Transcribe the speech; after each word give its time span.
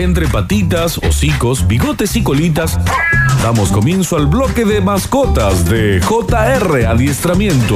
Entre 0.00 0.28
patitas, 0.28 0.96
hocicos, 0.98 1.66
bigotes 1.66 2.14
y 2.14 2.22
colitas, 2.22 2.78
damos 3.42 3.72
comienzo 3.72 4.16
al 4.16 4.28
bloque 4.28 4.64
de 4.64 4.80
mascotas 4.80 5.68
de 5.68 6.00
JR 6.00 6.86
Adiestramiento. 6.86 7.74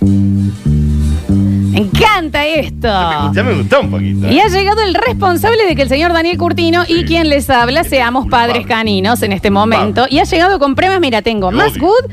Me 0.00 1.78
encanta 1.78 2.44
esto. 2.44 2.88
Ya 3.32 3.44
me 3.44 3.54
gustó 3.54 3.82
un 3.82 3.90
poquito. 3.92 4.28
Y 4.28 4.40
ha 4.40 4.48
llegado 4.48 4.82
el 4.82 4.94
responsable 4.94 5.64
de 5.64 5.76
que 5.76 5.82
el 5.82 5.88
señor 5.88 6.12
Daniel 6.12 6.36
Curtino 6.36 6.82
y 6.88 7.04
quien 7.04 7.28
les 7.28 7.48
habla 7.50 7.84
seamos 7.84 8.26
padres 8.26 8.66
caninos 8.66 9.22
en 9.22 9.30
este 9.30 9.52
momento. 9.52 10.06
Y 10.10 10.18
ha 10.18 10.24
llegado 10.24 10.58
con 10.58 10.74
premios, 10.74 11.00
mira, 11.00 11.22
tengo 11.22 11.52
más 11.52 11.78
good, 11.78 12.10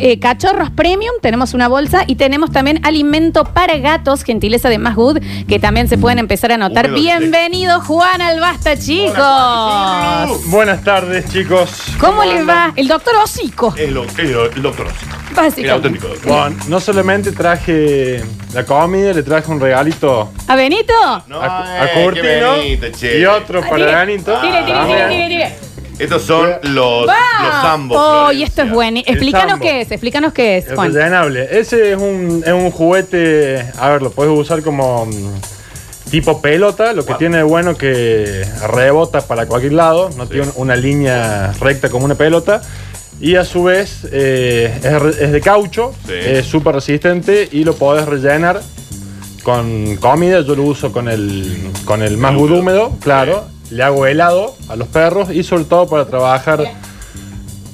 eh, 0.00 0.18
cachorros 0.18 0.70
premium, 0.70 1.14
tenemos 1.20 1.54
una 1.54 1.68
bolsa 1.68 2.04
y 2.06 2.16
tenemos 2.16 2.50
también 2.50 2.80
alimento 2.84 3.44
para 3.44 3.76
gatos, 3.78 4.22
gentileza 4.24 4.68
de 4.68 4.78
más 4.78 4.94
good, 4.96 5.18
que 5.48 5.58
también 5.58 5.88
se 5.88 5.98
pueden 5.98 6.18
empezar 6.18 6.52
a 6.52 6.54
anotar. 6.54 6.86
Húmedo, 6.86 7.02
Bienvenido 7.02 7.80
Juan 7.80 8.20
al 8.22 8.40
Basta, 8.40 8.76
chicos. 8.78 10.46
Buenas 10.46 10.82
tardes, 10.82 11.28
chicos. 11.30 11.70
¿Cómo 12.00 12.24
les 12.24 12.48
va? 12.48 12.72
El 12.76 12.88
doctor 12.88 13.14
Hocico, 13.22 13.74
lo, 13.76 14.04
es 14.04 14.18
lo- 14.30 14.50
el 14.50 14.62
doctor 14.62 14.86
Ossi. 14.86 15.62
El 15.62 15.70
auténtico 15.70 16.08
doctor. 16.08 16.28
Bueno, 16.32 16.56
no 16.68 16.80
solamente 16.80 17.32
traje 17.32 18.22
la 18.52 18.64
comida, 18.64 19.12
le 19.12 19.22
traje 19.24 19.50
un 19.50 19.58
regalito 19.60 20.30
¿A 20.46 20.54
Benito? 20.54 20.92
No, 21.26 21.40
a, 21.40 21.62
a 21.82 21.86
eh, 21.86 22.04
Curtino 22.04 22.62
y 23.18 23.24
otro 23.24 23.60
para 23.62 23.76
Tire, 23.76 23.92
Danito. 23.92 24.40
Tire, 24.40 24.62
tire, 24.64 24.78
tire, 24.86 25.08
tire, 25.08 25.28
tire. 25.28 25.73
Estos 25.98 26.22
son 26.22 26.50
los, 26.62 27.06
los 27.06 27.08
¡Va! 27.08 27.62
zambos. 27.62 27.96
Oh, 28.00 28.32
y 28.32 28.42
esto 28.42 28.62
es 28.62 28.70
bueno. 28.70 29.00
Explícanos 29.04 29.50
sambo. 29.52 29.64
qué 29.64 29.80
es, 29.82 29.90
explícanos 29.92 30.32
qué 30.32 30.58
es, 30.58 30.66
El 30.68 30.74
Juan. 30.76 30.92
rellenable. 30.92 31.48
Ese 31.58 31.92
es 31.92 31.98
un, 31.98 32.42
es 32.44 32.52
un 32.52 32.70
juguete, 32.70 33.64
a 33.78 33.90
ver, 33.90 34.02
lo 34.02 34.10
puedes 34.10 34.32
usar 34.36 34.62
como 34.62 35.06
mm, 35.06 36.10
tipo 36.10 36.40
pelota, 36.42 36.92
lo 36.92 37.06
que 37.06 37.14
tiene 37.14 37.36
de 37.38 37.42
bueno 37.44 37.76
que 37.76 38.44
rebota 38.68 39.20
para 39.20 39.46
cualquier 39.46 39.74
lado, 39.74 40.10
no 40.16 40.26
tiene 40.26 40.48
una 40.56 40.74
línea 40.76 41.52
recta 41.60 41.88
como 41.88 42.04
una 42.04 42.14
pelota. 42.16 42.60
Y 43.20 43.36
a 43.36 43.44
su 43.44 43.62
vez 43.62 44.00
eh, 44.10 44.76
es, 44.82 45.00
re- 45.00 45.24
es 45.24 45.30
de 45.32 45.40
caucho, 45.40 45.92
Sí. 46.06 46.12
es 46.16 46.44
súper 46.46 46.74
resistente 46.74 47.48
y 47.52 47.62
lo 47.62 47.74
podés 47.76 48.06
rellenar 48.06 48.60
con 49.44 49.96
comida. 49.96 50.40
Yo 50.40 50.56
lo 50.56 50.64
uso 50.64 50.90
con 50.92 51.08
el, 51.08 51.70
con 51.84 52.02
el 52.02 52.16
más 52.16 52.34
Húmedo. 52.34 52.58
húmedo, 52.58 52.92
claro. 53.00 53.44
Le 53.74 53.82
hago 53.82 54.06
helado 54.06 54.54
a 54.68 54.76
los 54.76 54.86
perros 54.88 55.30
y 55.32 55.42
sobre 55.42 55.64
todo 55.64 55.88
para 55.88 56.06
trabajar 56.06 56.62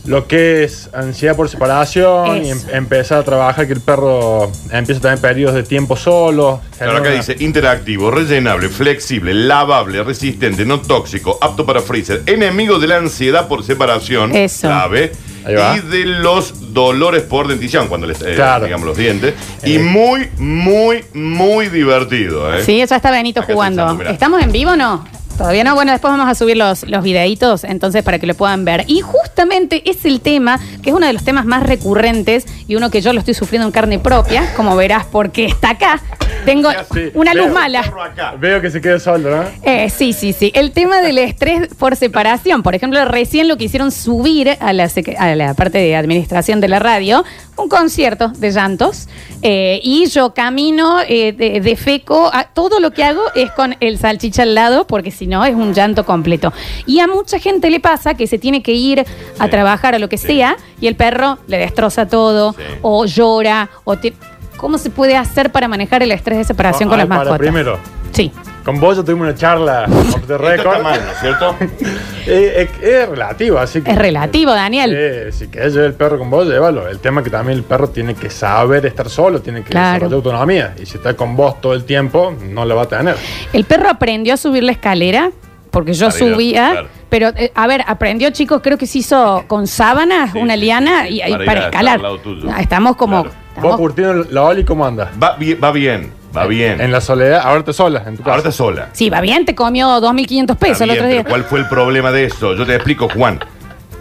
lo 0.06 0.26
que 0.26 0.64
es 0.64 0.88
ansiedad 0.94 1.36
por 1.36 1.50
separación 1.50 2.42
y 2.42 2.50
em- 2.50 2.58
empezar 2.72 3.18
a 3.18 3.22
trabajar 3.22 3.66
que 3.66 3.74
el 3.74 3.82
perro 3.82 4.50
empieza 4.72 4.98
a 4.98 5.02
tener 5.02 5.18
periodos 5.18 5.54
de 5.54 5.62
tiempo 5.62 5.94
solo. 5.96 6.62
Claro, 6.78 6.96
acá 6.96 7.10
dice 7.10 7.36
interactivo, 7.38 8.10
rellenable, 8.10 8.70
flexible, 8.70 9.34
lavable, 9.34 10.02
resistente, 10.02 10.64
no 10.64 10.80
tóxico, 10.80 11.36
apto 11.40 11.66
para 11.66 11.82
freezer, 11.82 12.22
enemigo 12.24 12.78
de 12.78 12.86
la 12.88 12.96
ansiedad 12.96 13.46
por 13.46 13.62
separación, 13.62 14.34
Eso. 14.34 14.68
clave, 14.68 15.12
Ahí 15.44 15.54
va. 15.54 15.76
y 15.76 15.80
de 15.80 16.06
los 16.06 16.72
dolores 16.72 17.22
por 17.24 17.46
dentición, 17.46 17.88
cuando 17.88 18.06
les 18.06 18.22
eh, 18.22 18.32
Claro. 18.36 18.64
digamos 18.64 18.86
los 18.86 18.96
dientes, 18.96 19.34
y 19.64 19.74
Eh. 19.76 19.78
muy, 19.80 20.30
muy, 20.38 21.04
muy 21.12 21.68
divertido, 21.68 22.52
¿eh? 22.54 22.64
Sí, 22.64 22.78
ya 22.78 22.84
está 22.96 23.10
Benito 23.10 23.40
Acá 23.40 23.52
jugando. 23.52 23.94
mirá. 23.94 24.10
¿Estamos 24.10 24.42
en 24.42 24.50
vivo 24.50 24.70
o 24.70 24.76
no? 24.76 25.04
Todavía 25.40 25.64
no. 25.64 25.74
Bueno, 25.74 25.92
después 25.92 26.12
vamos 26.12 26.28
a 26.28 26.34
subir 26.34 26.58
los, 26.58 26.86
los 26.86 27.02
videitos, 27.02 27.64
entonces, 27.64 28.02
para 28.02 28.18
que 28.18 28.26
lo 28.26 28.34
puedan 28.34 28.66
ver. 28.66 28.84
Y 28.88 29.00
justamente 29.00 29.90
es 29.90 30.04
el 30.04 30.20
tema, 30.20 30.60
que 30.82 30.90
es 30.90 30.94
uno 30.94 31.06
de 31.06 31.14
los 31.14 31.24
temas 31.24 31.46
más 31.46 31.62
recurrentes 31.62 32.44
y 32.68 32.76
uno 32.76 32.90
que 32.90 33.00
yo 33.00 33.14
lo 33.14 33.20
estoy 33.20 33.32
sufriendo 33.32 33.66
en 33.66 33.72
carne 33.72 33.98
propia, 33.98 34.52
como 34.54 34.76
verás, 34.76 35.06
porque 35.10 35.46
está 35.46 35.70
acá. 35.70 36.02
Tengo 36.44 36.70
Sí, 36.92 37.10
una 37.14 37.34
luz 37.34 37.46
veo. 37.46 37.54
mala. 37.54 37.80
Acá. 37.80 38.34
Veo 38.38 38.60
que 38.60 38.70
se 38.70 38.80
queda 38.80 38.98
solo, 38.98 39.36
¿no? 39.36 39.44
Eh, 39.62 39.90
sí, 39.90 40.12
sí, 40.12 40.32
sí. 40.32 40.50
El 40.54 40.72
tema 40.72 41.00
del 41.00 41.18
estrés 41.18 41.68
por 41.78 41.96
separación. 41.96 42.62
Por 42.62 42.74
ejemplo, 42.74 43.04
recién 43.04 43.48
lo 43.48 43.56
que 43.56 43.64
hicieron 43.64 43.90
subir 43.92 44.56
a 44.60 44.72
la, 44.72 44.86
sec- 44.86 45.16
a 45.18 45.34
la 45.36 45.54
parte 45.54 45.78
de 45.78 45.96
administración 45.96 46.60
de 46.60 46.68
la 46.68 46.78
radio 46.78 47.24
un 47.56 47.68
concierto 47.68 48.28
de 48.28 48.50
llantos. 48.52 49.06
eh, 49.42 49.80
y 49.82 50.06
yo 50.06 50.34
camino 50.34 50.98
eh, 51.06 51.32
de, 51.32 51.60
de 51.60 51.76
feco. 51.76 52.30
a- 52.32 52.44
todo 52.44 52.80
lo 52.80 52.90
que 52.92 53.04
hago 53.04 53.22
es 53.34 53.50
con 53.52 53.76
el 53.80 53.98
salchicha 53.98 54.42
al 54.42 54.54
lado, 54.54 54.86
porque 54.86 55.10
si 55.10 55.26
no 55.26 55.44
es 55.44 55.54
un 55.54 55.72
llanto 55.74 56.04
completo. 56.04 56.52
Y 56.86 57.00
a 57.00 57.06
mucha 57.06 57.38
gente 57.38 57.70
le 57.70 57.80
pasa 57.80 58.14
que 58.14 58.26
se 58.26 58.38
tiene 58.38 58.62
que 58.62 58.72
ir 58.72 59.00
a 59.38 59.44
Sí. 59.44 59.50
trabajar 59.50 59.94
o 59.94 59.98
lo 59.98 60.08
que 60.08 60.18
Sí. 60.18 60.26
sea 60.28 60.56
y 60.80 60.86
el 60.86 60.96
perro 60.96 61.38
le 61.46 61.58
destroza 61.58 62.06
todo, 62.08 62.52
Sí. 62.54 62.62
o 62.82 63.04
llora, 63.06 63.68
o 63.84 63.96
te. 63.98 64.14
¿Cómo 64.60 64.76
se 64.76 64.90
puede 64.90 65.16
hacer 65.16 65.50
para 65.50 65.68
manejar 65.68 66.02
el 66.02 66.12
estrés 66.12 66.36
de 66.38 66.44
separación 66.44 66.88
Ah, 66.88 66.90
con 66.90 66.98
las 66.98 67.06
para 67.06 67.18
mascotas? 67.20 67.38
primero. 67.38 67.78
Sí. 68.12 68.30
Con 68.64 68.78
vos 68.78 68.94
yo 68.96 69.02
tuvimos 69.04 69.26
una 69.28 69.34
charla 69.34 69.86
off 69.88 70.10
the 70.26 70.34
Esto 70.34 70.38
record. 70.38 70.66
está 70.76 70.82
mal, 70.82 71.00
¿no 71.02 71.12
es 71.12 71.18
cierto? 71.20 71.56
Eh, 72.26 72.68
es, 72.78 72.84
es 72.86 73.08
relativo, 73.08 73.58
así 73.58 73.80
que. 73.80 73.90
Es 73.90 73.96
relativo, 73.98 74.52
Daniel. 74.52 74.92
Eh, 74.94 75.32
si 75.32 75.48
querés 75.48 75.72
llevar 75.72 75.88
el 75.88 75.94
perro 75.94 76.18
con 76.18 76.28
vos, 76.28 76.46
llévalo. 76.46 76.86
El 76.86 76.98
tema 76.98 77.22
es 77.22 77.24
que 77.24 77.30
también 77.30 77.56
el 77.58 77.64
perro 77.64 77.88
tiene 77.88 78.14
que 78.14 78.28
saber 78.28 78.84
estar 78.84 79.08
solo, 79.08 79.40
tiene 79.40 79.62
que 79.64 79.70
Claro. 79.70 79.94
desarrollar 79.94 80.14
autonomía. 80.16 80.74
Y 80.80 80.84
si 80.84 80.98
está 80.98 81.14
con 81.14 81.34
vos 81.34 81.60
todo 81.62 81.72
el 81.72 81.84
tiempo, 81.84 82.34
no 82.50 82.66
la 82.66 82.74
va 82.74 82.82
a 82.82 82.88
tener. 82.88 83.16
El 83.54 83.64
perro 83.64 83.88
aprendió 83.88 84.34
a 84.34 84.36
subir 84.36 84.62
la 84.62 84.72
escalera, 84.72 85.30
porque 85.70 85.94
yo 85.94 86.08
Para 86.10 86.18
ir 86.18 86.24
a- 86.24 86.34
subía, 86.34 86.70
claro. 86.72 86.88
Pero 87.10 87.28
eh, 87.36 87.52
a 87.54 87.66
ver, 87.66 87.82
aprendió, 87.86 88.30
chicos, 88.30 88.60
creo 88.62 88.78
que 88.78 88.86
se 88.86 88.98
hizo 88.98 89.44
con 89.46 89.66
sábanas, 89.66 90.32
Sí, 90.32 90.38
una 90.38 90.54
sí, 90.54 90.60
liana, 90.60 91.02
sí, 91.02 91.08
y, 91.08 91.20
sí, 91.20 91.22
y 91.26 91.32
para 91.32 91.44
para, 91.44 91.52
ir 91.52 91.58
a- 91.64 91.66
escalar. 91.68 91.96
al 91.96 92.02
lado 92.02 92.18
tuyo. 92.20 92.48
Ah, 92.50 92.60
Estamos 92.62 92.96
como. 92.96 93.22
Claro. 93.24 93.36
estamos- 93.48 93.70
Vos, 93.72 93.76
Curtino, 93.80 94.12
la 94.30 94.42
Oli, 94.44 94.64
¿cómo 94.64 94.86
anda? 94.86 95.10
Va, 95.22 95.36
bien, 95.36 95.58
va 95.62 95.70
bien, 95.72 96.12
va 96.34 96.46
bien. 96.46 96.80
En 96.80 96.90
la 96.92 97.00
soledad, 97.02 97.40
ahora 97.44 97.62
te 97.64 97.72
sola, 97.74 98.04
en 98.06 98.16
tu 98.16 98.22
casa. 98.22 98.30
Ahora 98.30 98.38
está 98.38 98.52
sola. 98.52 98.88
sí, 98.92 99.10
va 99.10 99.20
bien, 99.20 99.44
te 99.44 99.54
comió 99.54 100.00
2.500 100.00 100.56
pesos 100.56 100.72
Está 100.80 100.84
el 100.84 100.90
otro 100.92 101.06
día. 101.08 101.18
pero 101.24 101.28
¿Cuál 101.30 101.44
fue 101.44 101.58
el 101.58 101.68
problema 101.68 102.10
de 102.12 102.24
eso? 102.24 102.54
Yo 102.54 102.64
te 102.64 102.74
explico, 102.74 103.08
Juan. 103.08 103.38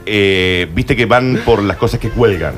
Eh, 0.06 0.68
Viste 0.74 0.96
que 0.96 1.06
van 1.06 1.40
por 1.46 1.62
las 1.64 1.78
cosas 1.78 2.00
que 2.00 2.10
cuelgan. 2.10 2.54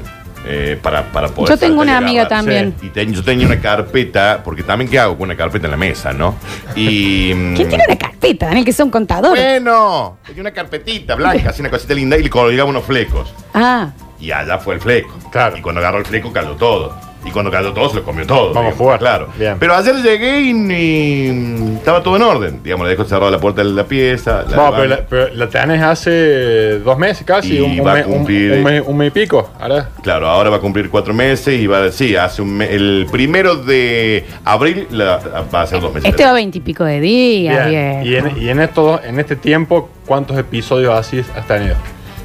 Eh, 0.45 0.79
para, 0.81 1.03
para 1.11 1.27
poder 1.29 1.49
Yo 1.49 1.57
tengo 1.57 1.81
una 1.81 1.97
amiga 1.97 2.27
también. 2.27 2.75
Y 2.81 2.89
te- 2.89 3.05
yo 3.11 3.23
tenía 3.23 3.45
una 3.47 3.59
carpeta, 3.59 4.41
porque 4.43 4.63
también, 4.63 4.89
¿qué 4.89 4.99
hago 4.99 5.17
con 5.17 5.25
una 5.25 5.37
carpeta 5.37 5.67
en 5.67 5.71
la 5.71 5.77
mesa, 5.77 6.13
no? 6.13 6.35
Y. 6.75 7.31
mm, 7.35 7.55
¿Quién 7.55 7.69
tiene 7.69 7.83
una 7.87 7.97
carpeta, 7.97 8.47
Daniel, 8.47 8.65
que 8.65 8.73
sea 8.73 8.85
un 8.85 8.91
contador? 8.91 9.31
Bueno, 9.31 10.17
tenía 10.25 10.41
una 10.41 10.51
carpetita 10.51 11.15
blanca, 11.15 11.49
así 11.51 11.61
una 11.61 11.69
cosita 11.69 11.93
linda, 11.93 12.17
y 12.17 12.23
le 12.23 12.29
colgaba 12.29 12.69
unos 12.69 12.83
flecos. 12.85 13.33
Ah, 13.53 13.91
Y 14.19 14.31
allá 14.31 14.57
fue 14.59 14.75
el 14.75 14.81
fleco. 14.81 15.17
Claro. 15.31 15.57
Y 15.57 15.61
cuando 15.61 15.79
agarró 15.81 15.97
el 15.99 16.05
fleco 16.05 16.31
cayó 16.31 16.51
todo. 16.51 16.95
Y 17.23 17.29
cuando 17.31 17.51
cayó 17.51 17.71
todo 17.71 17.87
se 17.89 17.97
lo 17.97 18.03
comió 18.03 18.25
todo. 18.25 18.51
Vamos 18.53 18.73
a 18.73 18.77
jugar. 18.77 18.99
Claro. 18.99 19.27
Bien. 19.37 19.55
Pero 19.59 19.75
ayer 19.75 19.95
llegué 20.01 20.41
y, 20.41 21.75
estaba 21.77 22.01
todo 22.01 22.15
en 22.15 22.21
orden. 22.23 22.63
Digamos, 22.63 22.85
le 22.87 22.91
dejó 22.91 23.03
cerrada 23.05 23.29
la 23.31 23.39
puerta 23.39 23.63
de 23.63 23.69
la 23.69 23.83
pieza. 23.83 24.43
la 24.49 24.55
No, 24.55 24.71
pero 24.71 24.85
la, 24.85 24.97
pero 25.07 25.27
la 25.35 25.47
tenés 25.47 25.81
hace 25.83 26.79
dos 26.79 26.97
meses 26.97 27.23
casi, 27.25 27.57
Y 27.57 27.59
un, 27.59 27.79
un 27.79 27.85
va 27.85 27.91
a 27.91 27.95
mes- 27.95 28.05
un- 28.07 28.13
cumplir- 28.25 28.53
un 28.57 28.63
mes- 28.63 28.83
un 28.85 28.97
mes 28.97 29.07
y 29.09 29.11
pico. 29.11 29.51
Ahora, 29.59 29.89
Claro, 30.01 30.27
ahora 30.27 30.49
va 30.49 30.57
a 30.57 30.59
cumplir 30.59 30.89
cuatro 30.89 31.13
meses 31.13 31.59
y 31.59 31.67
va 31.67 31.83
a 31.85 31.91
sí, 31.91 32.15
hace 32.15 32.41
un 32.41 32.61
el 32.61 33.07
primero 33.11 33.55
de 33.55 34.25
abril 34.43 34.87
la- 34.91 35.19
va 35.53 35.61
a 35.61 35.67
ser 35.67 35.79
dos 35.81 35.93
meses. 35.93 36.09
este 36.09 36.23
va 36.25 36.33
veintipico 36.33 36.83
de 36.85 36.99
días, 36.99 37.69
bien. 37.69 38.01
bien. 38.03 38.03
Y, 38.03 38.15
en, 38.15 38.43
y 38.45 38.49
en, 38.49 38.59
esto, 38.61 38.99
en 39.03 39.19
este 39.19 39.35
tiempo, 39.35 39.89
¿cuántos 40.05 40.37
episodios 40.37 40.93
así 40.95 41.19
has 41.19 41.47
tenido? 41.47 41.75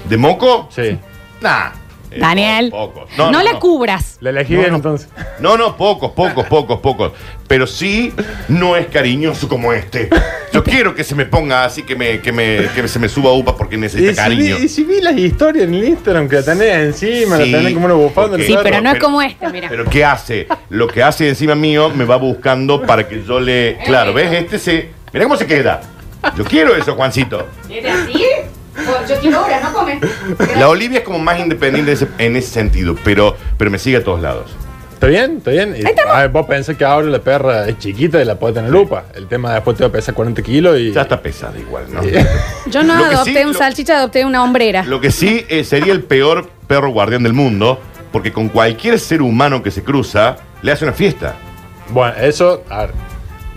¿De 0.08 0.16
moco? 0.16 0.68
Sí. 0.70 0.98
Nah. 1.40 1.70
Eh, 2.10 2.18
Daniel, 2.20 2.70
po- 2.70 2.92
pocos. 2.92 3.10
no, 3.18 3.42
la 3.42 3.58
cubras. 3.58 4.16
La 4.20 4.30
elegí 4.30 4.54
No, 4.54 4.58
bien 4.60 4.70
no. 4.70 4.76
entonces. 4.76 5.08
No, 5.40 5.56
no, 5.56 5.76
pocos, 5.76 6.12
pocos, 6.12 6.46
pocos, 6.46 6.80
pocos. 6.80 7.12
Pero 7.48 7.66
sí 7.66 8.12
no 8.48 8.76
es 8.76 8.86
cariñoso 8.86 9.48
como 9.48 9.72
este. 9.72 10.08
Yo 10.52 10.64
quiero 10.64 10.94
que 10.94 11.04
se 11.04 11.14
me 11.14 11.26
ponga 11.26 11.64
así, 11.64 11.82
que 11.82 11.94
me, 11.96 12.20
que 12.20 12.32
me, 12.32 12.68
que 12.74 12.88
se 12.88 12.98
me 12.98 13.08
suba 13.08 13.32
upa 13.32 13.56
porque 13.56 13.74
Y 13.74 13.78
necesita 13.78 14.10
si, 14.12 14.16
cariño. 14.16 14.56
vi, 14.56 14.64
y 14.64 14.68
si 14.68 14.84
vi 14.84 15.00
las 15.00 15.16
historias 15.16 15.64
en 15.66 15.74
el 15.74 15.84
Instagram 15.84 16.28
que 16.28 16.36
la 16.36 16.42
tenés 16.44 16.76
encima, 16.76 17.36
Sí, 17.36 17.50
la 17.50 17.58
tenés 17.58 17.74
como 17.74 17.86
una 17.86 17.94
bufanda. 17.94 18.38
Sí, 18.38 18.56
pero 18.62 18.80
no 18.80 18.88
es 18.88 18.94
pero- 18.94 19.04
como 19.04 19.20
este, 19.22 19.48
mira. 19.50 19.68
Pero 19.68 19.84
¿qué 19.84 20.04
hace? 20.04 20.46
Lo 20.70 20.86
que 20.88 21.02
hace 21.02 21.28
encima 21.28 21.54
mío 21.54 21.90
me 21.90 22.04
va 22.04 22.16
buscando 22.16 22.82
para 22.82 23.06
que 23.06 23.22
yo 23.24 23.38
le... 23.40 23.78
Claro, 23.84 24.14
¿ves? 24.14 24.32
Este 24.32 24.58
se... 24.58 24.90
Mira 25.12 25.24
cómo 25.26 25.36
se 25.36 25.46
queda. 25.46 25.82
Yo 26.36 26.44
quiero 26.44 26.74
eso, 26.74 26.94
Juancito. 26.94 27.46
¿Viene 27.68 27.90
así? 27.90 28.24
Yo 29.08 29.16
quiero 29.20 29.38
ahora, 29.38 29.60
no 29.60 29.72
come. 29.72 30.00
La 30.58 30.68
Olivia 30.68 30.98
es 30.98 31.04
como 31.04 31.18
más 31.18 31.38
independiente 31.38 31.92
ese- 31.92 32.08
en 32.18 32.36
ese 32.36 32.48
sentido, 32.50 32.94
pero, 33.04 33.36
pero 33.56 33.70
me 33.70 33.78
sigue 33.78 33.96
a 33.98 34.04
todos 34.04 34.20
lados. 34.20 34.50
¿Está 34.94 35.08
bien? 35.08 35.36
¿Está 35.38 35.50
bien? 35.50 35.76
Y, 35.78 35.82
ah, 36.08 36.26
vos 36.28 36.46
pensás 36.46 36.74
que 36.76 36.84
ahora 36.84 37.06
la 37.08 37.18
perra 37.18 37.68
es 37.68 37.78
chiquita 37.78 38.20
y 38.20 38.24
la 38.24 38.36
puede 38.38 38.54
tener 38.54 38.70
lupa. 38.70 39.04
El 39.14 39.26
tema 39.28 39.52
después 39.52 39.76
te 39.76 39.84
va 39.84 39.88
a 39.88 39.92
pesar 39.92 40.14
40 40.14 40.40
kilos 40.42 40.78
y... 40.78 40.90
Ya 40.92 41.02
está 41.02 41.20
pesada 41.20 41.58
igual, 41.58 41.84
¿no? 41.92 42.00
Yo 42.70 42.82
no 42.82 42.96
Lo 42.96 43.08
que 43.10 43.14
adopté 43.14 43.32
sí, 43.34 43.44
un 43.44 43.52
lo- 43.52 43.58
salchicha, 43.58 43.98
adopté 43.98 44.24
una 44.24 44.42
hombrera. 44.42 44.84
Lo 44.84 44.98
que 45.00 45.10
sí 45.10 45.44
eh, 45.50 45.64
sería 45.64 45.92
el 45.92 46.02
peor 46.02 46.48
perro 46.66 46.90
guardián 46.90 47.22
del 47.24 47.34
mundo, 47.34 47.78
porque 48.10 48.32
con 48.32 48.48
cualquier 48.48 48.98
ser 48.98 49.20
humano 49.20 49.62
que 49.62 49.70
se 49.70 49.82
cruza, 49.82 50.36
le 50.62 50.72
hace 50.72 50.84
una 50.86 50.94
fiesta. 50.94 51.34
Bueno, 51.90 52.14
eso, 52.18 52.64
a 52.70 52.78
ver, 52.86 52.90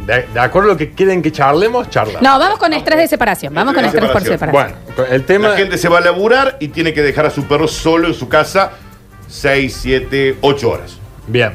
de, 0.05 0.27
de 0.33 0.39
acuerdo 0.39 0.69
a 0.69 0.73
lo 0.73 0.77
que 0.77 0.91
quieren 0.91 1.21
que 1.21 1.31
charlemos, 1.31 1.89
charla. 1.89 2.19
No, 2.21 2.39
vamos 2.39 2.57
con 2.59 2.73
estrés 2.73 2.97
de 2.99 3.07
separación. 3.07 3.53
Vamos 3.53 3.73
con 3.73 3.85
Estrés 3.85 4.09
por 4.09 4.21
separación. 4.23 4.73
Bueno, 4.95 5.09
el 5.11 5.25
tema... 5.25 5.49
La 5.49 5.57
gente 5.57 5.77
se 5.77 5.87
va 5.89 5.99
a 5.99 6.01
laburar 6.01 6.57
y 6.59 6.69
tiene 6.69 6.93
que 6.93 7.01
dejar 7.01 7.25
a 7.25 7.29
su 7.29 7.43
perro 7.45 7.67
solo 7.67 8.07
en 8.07 8.13
su 8.13 8.27
casa 8.29 8.71
6, 9.27 9.77
7, 9.81 10.37
8 10.41 10.69
horas. 10.69 10.97
Bien. 11.27 11.53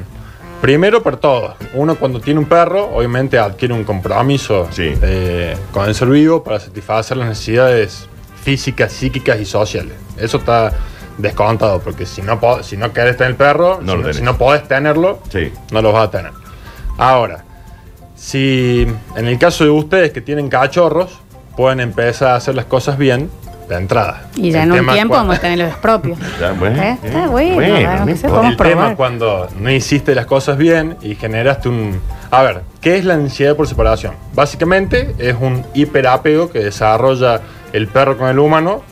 Primero 0.61 1.03
para 1.03 1.17
todos. 1.19 1.55
Uno 1.75 1.97
cuando 1.97 2.21
tiene 2.21 2.41
un 2.41 2.47
perro, 2.47 2.85
obviamente 2.95 3.39
adquiere 3.39 3.75
un 3.75 3.85
compromiso 3.85 4.69
Sí. 4.71 4.95
eh, 5.03 5.57
con 5.73 5.87
el 5.89 5.95
ser 5.95 6.09
vivo 6.09 6.43
para 6.43 6.59
satisfacer 6.61 7.17
las 7.17 7.29
necesidades 7.29 8.09
físicas, 8.43 8.93
psíquicas 8.93 9.41
y 9.41 9.45
sociales. 9.45 9.93
Eso 10.17 10.39
está 10.39 10.73
descontado, 11.19 11.81
porque 11.81 12.07
si 12.07 12.23
no, 12.23 12.41
si 12.63 12.77
no 12.77 12.93
querés 12.93 13.17
tener 13.17 13.33
el 13.33 13.37
perro, 13.37 13.81
No 13.83 13.93
si, 13.93 13.99
lo 13.99 14.07
no, 14.09 14.13
si 14.15 14.23
no 14.23 14.39
podés 14.39 14.67
tenerlo, 14.67 15.21
Sí. 15.31 15.53
no 15.71 15.83
los 15.83 15.93
vas 15.93 16.09
a 16.09 16.11
tener. 16.11 16.33
Ahora, 16.97 17.45
si 18.29 18.87
en 19.17 19.27
el 19.27 19.39
caso 19.39 19.65
de 19.65 19.71
ustedes 19.71 20.11
que 20.13 20.23
tienen 20.23 20.49
cachorros, 20.49 21.21
pueden 21.59 21.81
empezar 21.81 22.29
a 22.29 22.37
hacer 22.37 22.55
las 22.55 22.65
cosas 22.65 22.97
bien 22.97 23.29
de 23.69 23.77
entrada. 23.77 24.29
Y 24.35 24.51
ya 24.51 24.63
El 24.63 24.69
en 24.69 24.73
un 24.73 24.79
tema 24.79 24.93
tiempo 24.95 25.13
cuando- 25.15 25.29
vamos 25.29 25.39
a 25.39 25.41
tener 25.43 25.59
los 25.59 25.77
propios. 25.77 26.19
Ya, 26.41 26.53
bueno, 26.53 26.83
¿Eh? 26.83 26.99
Está 27.03 27.27
bueno, 27.29 27.55
bueno, 27.55 27.81
no 28.07 28.07
podemos 28.07 28.51
el 28.51 28.57
tema 28.57 28.57
probar. 28.57 28.97
cuando 28.97 29.49
no 29.61 29.71
hiciste 29.71 30.15
las 30.15 30.25
cosas 30.25 30.57
bien 30.57 30.97
y 31.03 31.15
generaste 31.17 31.69
un... 31.69 32.01
A 32.31 32.43
ver, 32.43 32.63
¿qué 32.81 32.97
es 32.97 33.05
la 33.05 33.13
ansiedad 33.15 33.55
por 33.57 33.69
separación? 33.69 34.15
Básicamente 34.35 35.15
es 35.19 35.37
un 35.39 35.63
hiperapego 35.75 36.51
que 36.51 36.61
desarrolla 36.61 37.43
el 37.75 37.89
perro 37.89 38.17
con 38.17 38.29
el 38.31 38.39
humano 38.39 38.83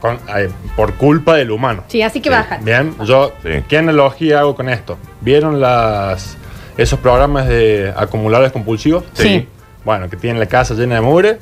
con- 0.00 0.18
eh, 0.36 0.48
por 0.74 0.94
culpa 0.94 1.34
del 1.36 1.50
humano. 1.50 1.84
Sí, 1.88 2.00
así 2.02 2.20
que 2.20 2.30
baja. 2.30 2.58
Bien, 2.62 2.94
yo, 3.04 3.32
Sí. 3.42 3.50
¿qué 3.68 3.76
analogía 3.78 4.40
hago 4.40 4.54
con 4.54 4.68
esto? 4.70 4.96
¿Vieron 5.20 5.60
las, 5.60 6.36
esos 6.76 6.98
programas 6.98 7.46
de 7.48 7.92
acumuladores 7.96 8.52
compulsivos? 8.52 9.04
Sí. 9.14 9.48
Bueno, 9.84 10.08
que 10.08 10.16
tienen 10.16 10.40
la 10.40 10.46
casa 10.46 10.72
llena 10.74 10.94
de 10.94 11.00
mugre 11.02 11.38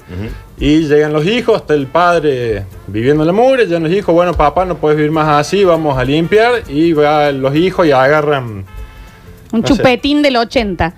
y 0.58 0.81
llegan 0.88 1.12
los 1.12 1.25
hijos, 1.25 1.61
está 1.61 1.75
el 1.75 1.87
padre 1.87 2.64
viviendo 2.88 3.23
en 3.23 3.29
la 3.29 3.32
mugre, 3.32 3.67
llegan 3.67 3.84
los 3.84 3.93
hijos, 3.93 4.12
bueno, 4.12 4.34
papá, 4.34 4.64
no 4.64 4.76
puedes 4.79 4.96
vivir 4.96 5.12
más 5.12 5.29
así, 5.29 5.62
vamos 5.64 5.96
a 5.96 6.02
limpiar 6.05 6.64
y 6.69 6.93
van 6.93 7.40
los 7.40 7.55
hijos 7.55 7.87
y 7.87 7.93
agarran 7.93 8.64
Un 9.52 9.61
no 9.61 9.67
sé. 9.69 9.75
chupetín 9.75 10.23
del 10.23 10.37
80. 10.37 10.93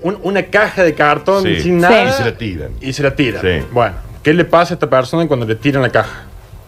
un- 0.00 0.16
una 0.22 0.44
caja 0.44 0.82
de 0.82 0.94
cartón 0.94 1.42
Sí. 1.42 1.60
sin 1.60 1.78
Y 1.78 1.80
nada 1.82 2.12
se 2.12 2.24
la 2.24 2.38
tiran. 2.38 2.70
y 2.80 2.92
se 2.94 3.02
la 3.02 3.14
tiran. 3.14 3.42
Sí. 3.42 3.66
Bueno, 3.72 3.96
¿qué 4.22 4.32
le 4.32 4.44
pasa 4.46 4.72
a 4.72 4.76
esta 4.76 4.88
persona 4.88 5.26
cuando 5.28 5.44
le 5.44 5.56
tiran 5.56 5.82
la 5.82 5.90
caja? 5.90 6.22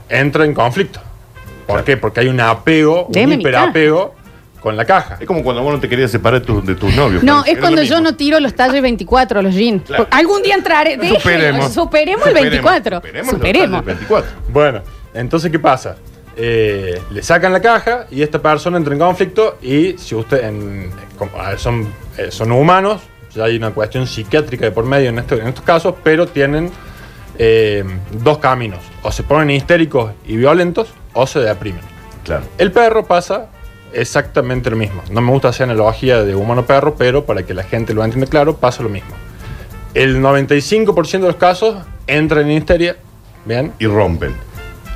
Entra 0.09 0.45
en 0.45 0.53
conflicto. 0.53 0.99
¿Por 1.67 1.77
Claro. 1.77 1.85
qué? 1.85 1.97
Porque 1.97 2.21
hay 2.21 2.29
un 2.29 2.41
apego, 2.41 3.07
un 3.07 3.13
Deme 3.13 3.37
mi 3.37 3.43
hiperapego 3.43 4.17
con 4.61 4.77
la 4.77 4.85
caja. 4.85 5.17
Es 5.21 5.27
como 5.27 5.43
cuando 5.43 5.63
vos 5.63 5.73
no 5.75 5.81
te 5.81 5.89
querías 5.89 6.11
separar 6.11 6.41
de, 6.41 6.47
tu- 6.47 6.63
de 6.63 6.75
tus 6.75 6.95
novios. 6.95 7.23
No, 7.23 7.45
es 7.45 7.59
cuando 7.59 7.83
yo 7.83 8.01
no 8.01 8.15
tiro 8.15 8.39
los 8.41 8.55
talles 8.55 8.81
24, 8.83 9.43
los 9.43 9.55
jeans. 9.55 9.83
Claro. 9.85 10.07
Algún 10.11 10.43
día 10.43 10.55
entraré. 10.55 10.97
Déjenlo, 10.97 11.19
Superemos. 11.21 11.73
Superemos 11.73 12.27
el 12.27 12.35
24. 12.35 12.97
Superemos. 12.99 13.31
Superemos. 13.31 13.71
los 13.79 13.85
24. 13.85 14.31
Bueno, 14.53 14.83
entonces, 15.15 15.51
¿qué 15.51 15.59
pasa? 15.59 15.97
Eh, 16.37 17.01
le 17.11 17.23
sacan 17.23 17.53
la 17.53 17.61
caja 17.61 18.07
y 18.11 18.23
esta 18.23 18.41
persona 18.41 18.77
entra 18.77 18.93
en 18.95 19.01
conflicto 19.01 19.59
y 19.63 19.97
si 19.99 20.15
usted, 20.15 20.45
en- 20.45 20.91
son, 21.59 21.89
eh, 22.17 22.29
son 22.31 22.53
humanos, 22.53 23.03
ya 23.35 23.45
hay 23.45 23.57
una 23.57 23.71
cuestión 23.73 24.07
psiquiátrica 24.07 24.65
de 24.67 24.71
por 24.73 24.85
medio 24.85 25.09
en, 25.11 25.19
esto- 25.19 25.37
en 25.37 25.49
estos 25.49 25.65
casos, 25.65 25.95
pero 26.05 26.27
tienen 26.27 26.71
eh, 27.39 27.85
dos 28.13 28.39
caminos. 28.39 28.81
O 29.03 29.11
se 29.11 29.23
ponen 29.23 29.51
histéricos 29.51 30.13
y 30.27 30.37
violentos 30.37 30.89
o 31.15 31.27
se 31.27 31.41
deprimen. 31.41 31.81
Claro. 32.25 32.45
El 32.59 32.71
perro 32.73 33.07
pasa 33.07 33.47
exactamente 33.93 34.71
lo 34.71 34.77
mismo. 34.77 35.03
No 35.11 35.21
me 35.21 35.31
gusta 35.31 35.49
hacer 35.49 35.65
analogía 35.65 36.23
de 36.23 36.35
humano-perro, 36.35 36.95
pero 36.97 37.25
para 37.25 37.45
que 37.45 37.55
la 37.55 37.63
gente 37.63 37.95
lo 37.95 38.05
entienda 38.05 38.29
claro, 38.29 38.57
pasa 38.57 38.83
lo 38.83 38.89
mismo. 38.89 39.15
El 39.95 40.23
95% 40.23 41.11
de 41.11 41.27
los 41.27 41.37
casos 41.37 41.77
entran 42.07 42.51
en 42.51 42.59
histeria, 42.59 42.97
¿bien? 43.45 43.73
Y 43.79 43.87
rompen. 43.87 44.35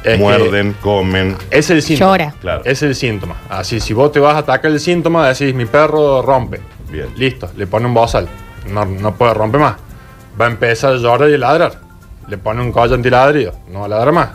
Es 0.05 0.12
que 0.12 0.19
Muerden, 0.19 0.76
comen. 0.82 1.37
Es 1.50 1.70
el 1.70 1.82
síntoma. 1.82 2.11
Llora. 2.12 2.35
Claro. 2.41 2.62
Es 2.64 2.82
el 2.82 2.94
síntoma. 2.94 3.37
Así, 3.49 3.81
si 3.81 3.94
vos 3.94 4.12
te 4.12 4.20
vas 4.20 4.35
a 4.35 4.38
atacar 4.38 4.70
el 4.70 4.79
síntoma, 4.79 5.26
decís, 5.26 5.55
mi 5.55 5.64
perro 5.64 6.20
rompe. 6.20 6.61
Bien. 6.91 7.08
Listo, 7.17 7.50
le 7.56 7.67
pone 7.67 7.87
un 7.87 7.94
bozal. 7.94 8.29
No, 8.70 8.85
no 8.85 9.14
puede 9.14 9.32
romper 9.35 9.61
más. 9.61 9.76
Va 10.38 10.46
a 10.46 10.49
empezar 10.50 10.93
a 10.93 10.96
llorar 10.96 11.31
y 11.31 11.35
a 11.35 11.38
ladrar. 11.38 11.81
Le 12.29 12.37
pone 12.37 12.61
un 12.61 12.70
collar 12.70 12.94
antiladrido. 12.94 13.55
No 13.69 13.81
va 13.81 13.87
a 13.87 13.88
ladrar 13.88 14.12
más. 14.12 14.29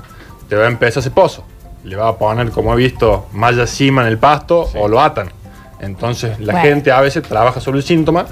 Te 0.47 0.55
va 0.55 0.65
a 0.65 0.67
empezar 0.67 1.01
ese 1.01 1.11
pozo. 1.11 1.45
Le 1.83 1.95
va 1.95 2.09
a 2.09 2.17
poner, 2.17 2.51
como 2.51 2.73
he 2.73 2.77
visto, 2.77 3.27
malla 3.33 3.65
cima 3.65 4.01
en 4.01 4.07
el 4.09 4.17
pasto 4.17 4.69
o 4.75 4.87
lo 4.87 5.01
atan. 5.01 5.31
Entonces, 5.79 6.39
la 6.39 6.53
Bueno. 6.53 6.67
gente 6.69 6.91
a 6.91 6.99
veces 7.01 7.23
trabaja 7.23 7.59
sobre 7.61 7.77
el 7.79 7.83
síntoma 7.85 8.25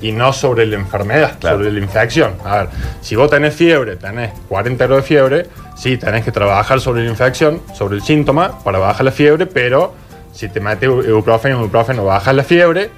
y 0.00 0.12
no 0.12 0.32
sobre 0.32 0.66
la 0.66 0.76
enfermedad, 0.76 1.38
Claro. 1.40 1.58
sobre 1.58 1.72
la 1.72 1.78
infección. 1.80 2.34
A 2.44 2.58
ver, 2.58 2.68
si 3.00 3.16
vos 3.16 3.28
tenés 3.30 3.54
fiebre, 3.54 3.96
tenés 3.96 4.30
40 4.48 4.86
grados 4.86 5.04
de 5.04 5.08
fiebre, 5.08 5.46
sí, 5.76 5.96
tenés 5.96 6.24
que 6.24 6.30
trabajar 6.32 6.80
sobre 6.80 7.02
la 7.04 7.10
infección, 7.10 7.60
sobre 7.74 7.96
el 7.96 8.02
síntoma, 8.02 8.58
para 8.62 8.78
bajar 8.78 9.04
la 9.04 9.12
fiebre, 9.12 9.46
pero 9.46 9.94
si 10.32 10.48
te 10.48 10.60
metes 10.60 10.88
ibuprofeno, 10.88 11.58
ibuprofeno, 11.58 12.04
bajas 12.04 12.34
la 12.34 12.44
fiebre, 12.44 12.90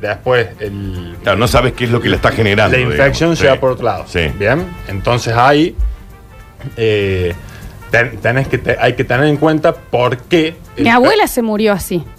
después 0.00 0.48
el, 0.58 1.16
Claro, 1.22 1.38
no 1.38 1.46
sabes 1.48 1.72
qué 1.74 1.84
es 1.84 1.90
lo 1.90 2.00
que 2.00 2.08
le 2.08 2.16
está 2.16 2.32
generando. 2.32 2.76
la 2.76 2.82
infección 2.82 3.30
digamos. 3.34 3.38
se 3.38 3.44
Sí. 3.44 3.48
va 3.50 3.60
por 3.60 3.70
otro 3.72 3.84
lado. 3.84 4.04
Sí. 4.08 4.26
Bien, 4.38 4.66
entonces 4.88 5.34
ahí 5.36 5.76
eh, 6.76 7.34
ten- 7.92 8.16
tenés 8.18 8.48
que 8.48 8.58
te- 8.58 8.76
hay 8.80 8.94
que 8.94 9.04
tener 9.04 9.26
en 9.26 9.36
cuenta 9.36 9.72
por 9.72 10.16
qué. 10.16 10.56
Mi 10.76 10.88
abuela 10.88 11.28
se 11.28 11.42
murió 11.42 11.72
así. 11.72 12.02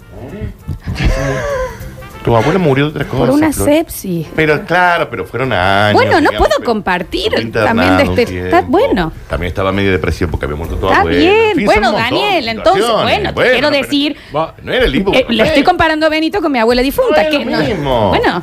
Tu 2.24 2.34
abuela 2.34 2.58
murió 2.58 2.86
de 2.86 2.90
otra 2.92 3.04
cosa. 3.04 3.18
Por 3.26 3.30
una 3.32 3.52
Flor. 3.52 3.68
sepsis. 3.68 4.26
Pero 4.34 4.64
claro, 4.64 5.10
pero 5.10 5.26
fueron 5.26 5.52
años. 5.52 5.92
Bueno, 5.92 6.12
no 6.12 6.20
digamos, 6.20 6.38
puedo 6.38 6.52
pero- 6.56 6.64
compartir 6.70 7.34
internada 7.38 7.66
también 7.66 7.96
de 7.98 8.04
un 8.04 8.18
este- 8.18 8.32
tiempo. 8.32 8.56
está 8.56 8.60
bueno. 8.66 9.12
También 9.28 9.48
estaba 9.48 9.72
medio 9.72 9.92
depresivo 9.92 10.30
porque 10.30 10.46
había 10.46 10.56
muerto 10.56 10.76
tu 10.76 10.86
Está 10.86 11.00
abuela. 11.00 11.18
bien. 11.18 11.34
En 11.50 11.56
fin, 11.56 11.66
Bueno, 11.66 11.82
son 11.88 11.94
un 11.96 12.00
montón 12.00 12.18
de 12.18 12.24
Daniel, 12.24 12.48
entonces, 12.48 12.82
situaciones. 12.86 13.18
bueno, 13.20 13.34
te 13.34 13.50
quiero 13.50 13.68
pero- 13.68 13.82
decir- 13.82 14.16
Va- 14.34 14.54
No 14.62 14.72
era 14.72 14.84
el 14.86 14.92
libro. 14.92 15.12
Eh, 15.12 15.26
le 15.28 15.42
estoy 15.42 15.62
comparando 15.64 16.06
a 16.06 16.08
Benito 16.08 16.40
con 16.40 16.50
mi 16.50 16.58
abuela 16.58 16.80
difunta. 16.80 17.22
No 17.22 17.28
es 17.28 17.36
que 17.36 17.44
lo 17.44 17.58
mismo. 17.58 18.08
Bueno, 18.08 18.42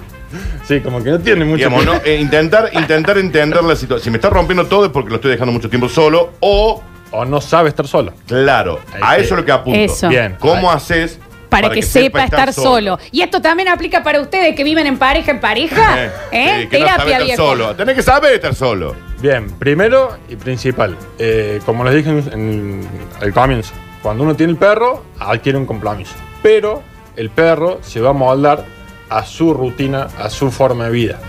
Sí, 0.67 0.79
como 0.79 1.03
que 1.03 1.09
no 1.09 1.19
tiene 1.19 1.43
mucho 1.43 1.57
Digamos, 1.57 1.83
¿no? 1.83 1.93
Eh, 2.05 2.17
intentar, 2.21 2.69
intentar 2.73 3.17
entender 3.17 3.63
la 3.63 3.75
situación. 3.75 4.03
Si 4.03 4.09
me 4.11 4.17
está 4.17 4.29
rompiendo 4.29 4.67
todo 4.67 4.85
es 4.85 4.91
porque 4.91 5.09
lo 5.09 5.15
estoy 5.15 5.31
dejando 5.31 5.51
mucho 5.51 5.69
tiempo 5.69 5.89
solo 5.89 6.33
o, 6.39 6.81
O 7.11 7.25
no 7.25 7.41
sabe 7.41 7.69
estar 7.69 7.87
solo. 7.87 8.13
claro, 8.25 8.79
a 9.01 9.17
eso 9.17 9.33
es 9.33 9.39
lo 9.39 9.45
que 9.45 9.51
apunto. 9.51 9.79
Eso. 9.79 10.07
Bien. 10.07 10.37
¿Cómo 10.39 10.69
Ahí. 10.69 10.77
haces 10.77 11.19
para, 11.51 11.69
que, 11.69 11.81
sepa 11.81 12.23
estar 12.23 12.53
solo. 12.53 12.97
Y 13.11 13.21
esto 13.21 13.41
también 13.41 13.67
aplica 13.67 14.01
para 14.01 14.21
ustedes 14.21 14.55
que 14.55 14.63
viven 14.63 14.87
en 14.87 14.97
pareja 14.97 15.31
en 15.31 15.39
pareja. 15.39 15.97
Eh, 16.31 16.45
¿Eh? 16.45 16.61
sí, 16.61 16.67
que 16.69 16.79
no 16.79 16.87
sabe 16.87 17.11
estar 17.11 17.23
viejo. 17.23 17.43
solo. 17.43 17.75
Tenés 17.75 17.95
que 17.95 18.03
saber 18.03 18.33
estar 18.33 18.55
solo. 18.55 18.95
Bien, 19.19 19.49
primero 19.51 20.17
y 20.29 20.37
principal, 20.37 20.97
eh, 21.19 21.59
como 21.65 21.83
les 21.83 21.95
dije 21.95 22.09
en, 22.09 22.31
en 22.31 22.89
el 23.21 23.33
comienzo, 23.33 23.73
cuando 24.01 24.23
uno 24.23 24.35
tiene 24.35 24.53
el 24.53 24.57
perro, 24.57 25.03
adquiere 25.19 25.57
un 25.57 25.65
compromiso. 25.65 26.13
Pero 26.41 26.81
el 27.17 27.29
perro 27.29 27.79
se 27.81 27.99
va 27.99 28.11
a 28.11 28.13
moldar 28.13 28.65
a 29.09 29.25
su 29.25 29.53
rutina, 29.53 30.07
a 30.17 30.29
su 30.29 30.51
forma 30.51 30.85
de 30.85 30.91
vida. 30.91 31.19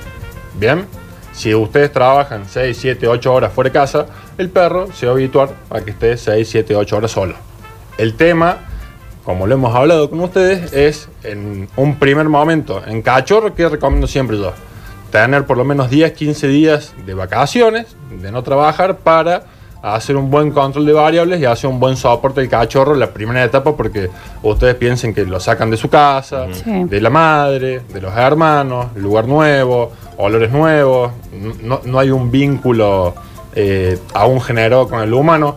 Bien, 0.55 0.87
si 1.33 1.55
ustedes 1.55 1.93
trabajan 1.93 2.45
6, 2.49 2.77
7, 2.79 3.09
8 3.09 3.33
horas 3.33 3.53
fuera 3.53 3.71
de 3.71 3.73
casa, 3.73 4.07
el 4.39 4.51
perro 4.51 4.93
se 4.93 5.07
va 5.07 5.13
a 5.13 5.15
habituar 5.15 5.51
a 5.71 5.81
que 5.81 5.91
esté 5.91 6.17
6, 6.17 6.49
7, 6.49 6.77
8 6.77 6.97
horas 6.97 7.11
solo. 7.11 7.35
El 7.99 8.15
tema, 8.15 8.59
como 9.25 9.47
lo 9.47 9.55
hemos 9.55 9.75
hablado 9.75 10.11
con 10.11 10.21
ustedes, 10.21 10.73
es 10.73 11.09
en 11.23 11.69
un 11.77 11.99
primer 11.99 12.29
momento, 12.29 12.83
en 12.87 13.03
cachorro, 13.03 13.55
que 13.55 13.69
recomiendo 13.69 14.07
siempre 14.07 14.39
yo, 14.39 14.53
tener 15.11 15.47
por 15.47 15.57
lo 15.57 15.65
menos 15.65 15.91
10, 15.91 16.13
15 16.13 16.49
días 16.49 16.95
de 17.05 17.15
vacaciones, 17.15 17.97
de 18.11 18.31
no 18.31 18.43
trabajar, 18.43 18.99
para 18.99 19.45
hacer 19.83 20.17
un 20.17 20.31
buen 20.31 20.51
control 20.53 20.87
de 20.87 20.93
variables 20.93 21.41
y 21.41 21.45
hacer 21.45 21.69
un 21.69 21.81
buen 21.81 21.97
soporte 21.97 22.41
del 22.41 22.49
cachorro 22.49 22.95
en 22.95 23.01
la 23.01 23.11
primera 23.11 23.43
etapa, 23.43 23.75
porque 23.77 24.09
ustedes 24.43 24.77
piensen 24.77 25.13
que 25.13 25.25
lo 25.25 25.41
sacan 25.41 25.71
de 25.71 25.77
su 25.77 25.89
casa, 25.89 26.47
Sí. 26.53 26.85
de 26.85 27.01
la 27.01 27.11
madre, 27.11 27.81
de 27.93 28.01
los 28.01 28.17
hermanos, 28.17 28.87
lugar 28.97 29.27
nuevo, 29.27 29.91
olores 30.19 30.53
nuevos, 30.53 31.11
no, 31.63 31.81
no 31.85 31.99
hay 31.99 32.11
un 32.11 32.31
vínculo 32.31 33.15
eh, 33.55 33.99
aún 34.15 34.41
generado 34.41 34.89
con 34.89 35.01
el 35.03 35.13
humano. 35.13 35.57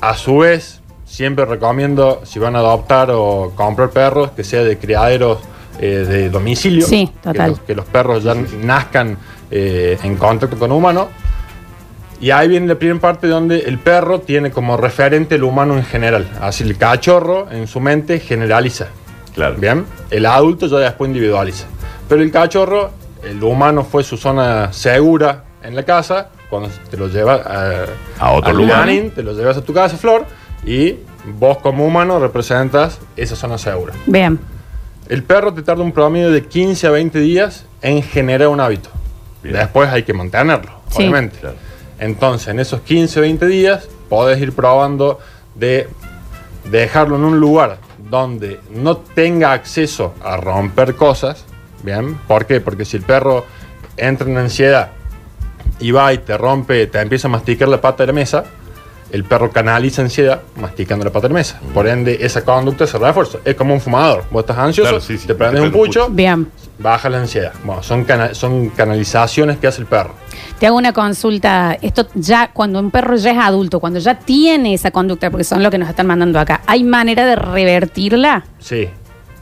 A 0.00 0.14
su 0.16 0.38
vez, 0.38 0.80
siempre 1.04 1.44
recomiendo, 1.44 2.20
si 2.24 2.38
van 2.38 2.54
a 2.56 2.58
adoptar 2.60 3.10
o 3.10 3.52
comprar 3.56 3.90
perros, 3.90 4.30
que 4.32 4.44
sea 4.44 4.62
de 4.62 4.76
criaderos 4.78 5.38
eh, 5.80 6.04
de 6.06 6.28
domicilio. 6.30 6.86
Sí, 6.86 7.06
que 7.06 7.30
total. 7.30 7.50
los- 7.50 7.60
Que 7.60 7.74
los, 7.74 7.84
perros 7.86 8.22
ya 8.22 8.34
nazcan 8.62 9.16
eh, 9.50 9.98
en 10.02 10.16
contacto 10.16 10.58
con 10.58 10.70
humanos. 10.70 11.06
Y 12.22 12.30
ahí 12.30 12.46
viene 12.48 12.68
la 12.68 12.76
primera 12.76 13.00
parte 13.00 13.26
donde 13.26 13.58
el 13.60 13.78
perro 13.78 14.20
tiene 14.20 14.50
como 14.52 14.76
referente 14.78 15.34
el 15.34 15.42
humano 15.42 15.76
en 15.76 15.84
general. 15.84 16.26
Así 16.40 16.62
el 16.62 16.78
cachorro 16.78 17.48
en 17.50 17.66
su 17.66 17.80
mente 17.80 18.20
generaliza. 18.20 18.86
Claro. 19.34 19.56
Bien, 19.58 19.84
el 20.10 20.24
adulto 20.26 20.66
ya 20.68 20.78
después 20.78 21.08
individualiza. 21.08 21.66
Pero 22.08 22.22
el 22.22 22.30
cachorro, 22.30 22.90
el 23.24 23.42
humano 23.42 23.82
fue 23.84 24.04
su 24.04 24.16
zona 24.16 24.72
segura 24.72 25.44
en 25.64 25.74
la 25.74 25.82
casa, 25.82 26.28
cuando 26.48 26.68
te 26.90 26.96
lo 26.96 27.08
lleva 27.08 27.34
a, 27.34 27.86
A 28.24 28.30
otro 28.32 28.50
al 28.50 28.56
lugar. 28.56 28.76
jardín, 28.78 29.10
te 29.10 29.22
lo 29.24 29.32
llevas 29.32 29.56
a 29.56 29.62
tu 29.62 29.72
casa, 29.74 29.96
Flor, 29.96 30.24
y 30.64 30.96
vos 31.38 31.58
como 31.58 31.84
humano 31.86 32.20
representas 32.20 33.00
esa 33.16 33.34
zona 33.34 33.58
segura. 33.58 33.94
Bien. 34.06 34.38
El 35.08 35.24
perro 35.24 35.52
te 35.52 35.62
tarda 35.62 35.82
un 35.82 35.90
promedio 35.92 36.30
de 36.30 36.46
15 36.46 36.86
a 36.86 36.90
20 36.90 37.18
días 37.18 37.66
en 37.80 38.00
generar 38.02 38.46
un 38.48 38.60
hábito. 38.60 38.90
Bien. 39.42 39.56
Después 39.56 39.88
hay 39.90 40.04
que 40.04 40.12
mantenerlo, 40.12 40.70
Sí. 40.90 40.98
obviamente. 40.98 41.38
Claro. 41.40 41.56
Entonces, 42.02 42.48
en 42.48 42.58
esos 42.58 42.80
15 42.80 43.20
o 43.20 43.22
20 43.22 43.46
días, 43.46 43.88
podés 44.08 44.40
ir 44.40 44.52
probando 44.52 45.20
de 45.54 45.88
dejarlo 46.68 47.14
en 47.14 47.22
un 47.22 47.38
lugar 47.38 47.78
donde 48.10 48.60
no 48.70 48.96
tenga 48.96 49.52
acceso 49.52 50.12
a 50.20 50.36
romper 50.36 50.96
cosas, 50.96 51.44
¿Bien? 51.82 52.16
¿Por 52.28 52.46
qué? 52.46 52.60
Porque 52.60 52.84
si 52.84 52.96
el 52.96 53.02
perro 53.02 53.44
entra 53.96 54.28
en 54.28 54.36
ansiedad 54.36 54.90
y 55.80 55.90
va 55.90 56.12
y 56.12 56.18
te 56.18 56.36
rompe, 56.38 56.86
te 56.86 57.00
empieza 57.00 57.28
a 57.28 57.30
masticar 57.30 57.68
la 57.68 57.80
pata 57.80 58.04
de 58.04 58.08
la 58.08 58.12
mesa, 58.12 58.44
el 59.12 59.24
perro 59.24 59.50
canaliza 59.50 60.02
ansiedad 60.02 60.40
masticando 60.56 61.04
la 61.04 61.12
pata 61.12 61.28
de 61.28 61.34
la 61.34 61.38
mesa. 61.40 61.60
Por 61.74 61.86
ende, 61.86 62.18
esa 62.20 62.44
conducta 62.44 62.86
se 62.86 62.98
refuerza. 62.98 63.38
Es 63.44 63.54
como 63.54 63.74
un 63.74 63.80
fumador. 63.80 64.24
Vos 64.30 64.40
estás 64.42 64.58
ansioso, 64.58 64.88
Claro, 64.90 65.00
sí, 65.04 65.18
sí, 65.18 65.26
te 65.26 65.34
prendes 65.34 65.62
un 65.62 65.70
pucho, 65.70 66.08
Bien. 66.08 66.48
baja 66.78 67.08
la 67.10 67.18
ansiedad. 67.18 67.52
Bueno, 67.64 67.82
son, 67.82 68.04
cana- 68.04 68.34
son 68.34 68.70
canalizaciones 68.70 69.58
que 69.58 69.66
hace 69.66 69.82
el 69.82 69.86
perro. 69.86 70.14
Te 70.58 70.66
hago 70.66 70.76
una 70.76 70.92
consulta. 70.92 71.76
Esto 71.82 72.06
ya, 72.14 72.50
cuando 72.52 72.78
un 72.80 72.90
perro 72.90 73.16
ya 73.16 73.32
es 73.32 73.38
adulto, 73.38 73.80
cuando 73.80 73.98
ya 73.98 74.18
tiene 74.18 74.74
esa 74.74 74.90
conducta, 74.90 75.30
porque 75.30 75.44
son 75.44 75.62
lo 75.62 75.70
que 75.70 75.78
nos 75.78 75.88
están 75.88 76.06
mandando 76.06 76.38
acá, 76.40 76.62
¿hay 76.66 76.82
manera 76.84 77.26
de 77.26 77.36
revertirla? 77.36 78.44
Sí. 78.60 78.88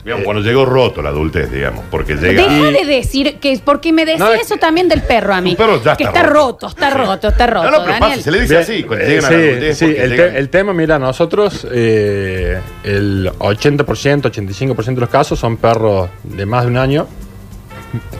Digamos, 0.04 0.25
cuando 0.25 0.42
llegó 0.42 0.64
roto 0.64 1.02
la 1.02 1.11
adultez, 1.11 1.50
digamos, 1.52 1.85
porque 1.90 2.14
llega. 2.14 2.42
Deja 2.42 2.71
de 2.71 2.85
decir 2.87 3.38
que 3.38 3.52
es 3.52 3.61
porque 3.61 3.92
me 3.92 4.04
decía 4.07 4.25
No, 4.25 4.33
es 4.33 4.42
eso 4.42 4.54
que- 4.54 4.61
también 4.61 4.88
del 4.88 5.02
perro 5.02 5.35
a 5.35 5.40
mí. 5.42 5.50
Un 5.50 5.57
perro 5.57 5.83
ya 5.83 5.95
que 5.97 6.04
está 6.04 6.21
está 6.21 6.30
roto, 6.33 6.66
roto. 6.66 6.66
está 6.69 6.90
roto, 6.90 7.28
está 7.28 7.47
roto. 7.47 7.64
No, 7.66 7.71
no, 7.71 7.85
pero 7.85 7.92
Daniel. 7.92 8.11
pasa, 8.11 8.23
se 8.23 8.30
le 8.30 8.40
dice 8.40 8.57
así, 8.59 8.83
cuando 8.85 9.04
llegan 9.04 9.25
a 9.26 9.30
la 9.30 9.37
sí, 9.37 9.49
adultez. 9.49 9.78
sí, 9.78 9.85
porque 9.87 10.02
el, 10.02 10.11
llegan- 10.12 10.33
te- 10.33 10.38
el 10.38 10.49
tema, 10.49 10.73
mira, 10.73 10.99
nosotros 10.99 11.66
eh, 11.71 12.61
el 12.85 13.30
80%, 13.38 14.30
85% 14.30 14.85
de 14.95 15.00
los 15.00 15.11
casos 15.11 15.38
son 15.38 15.59
perros 15.59 16.09
de 16.23 16.47
más 16.47 16.64
de 16.64 16.71
un 16.71 16.76
año 16.78 17.07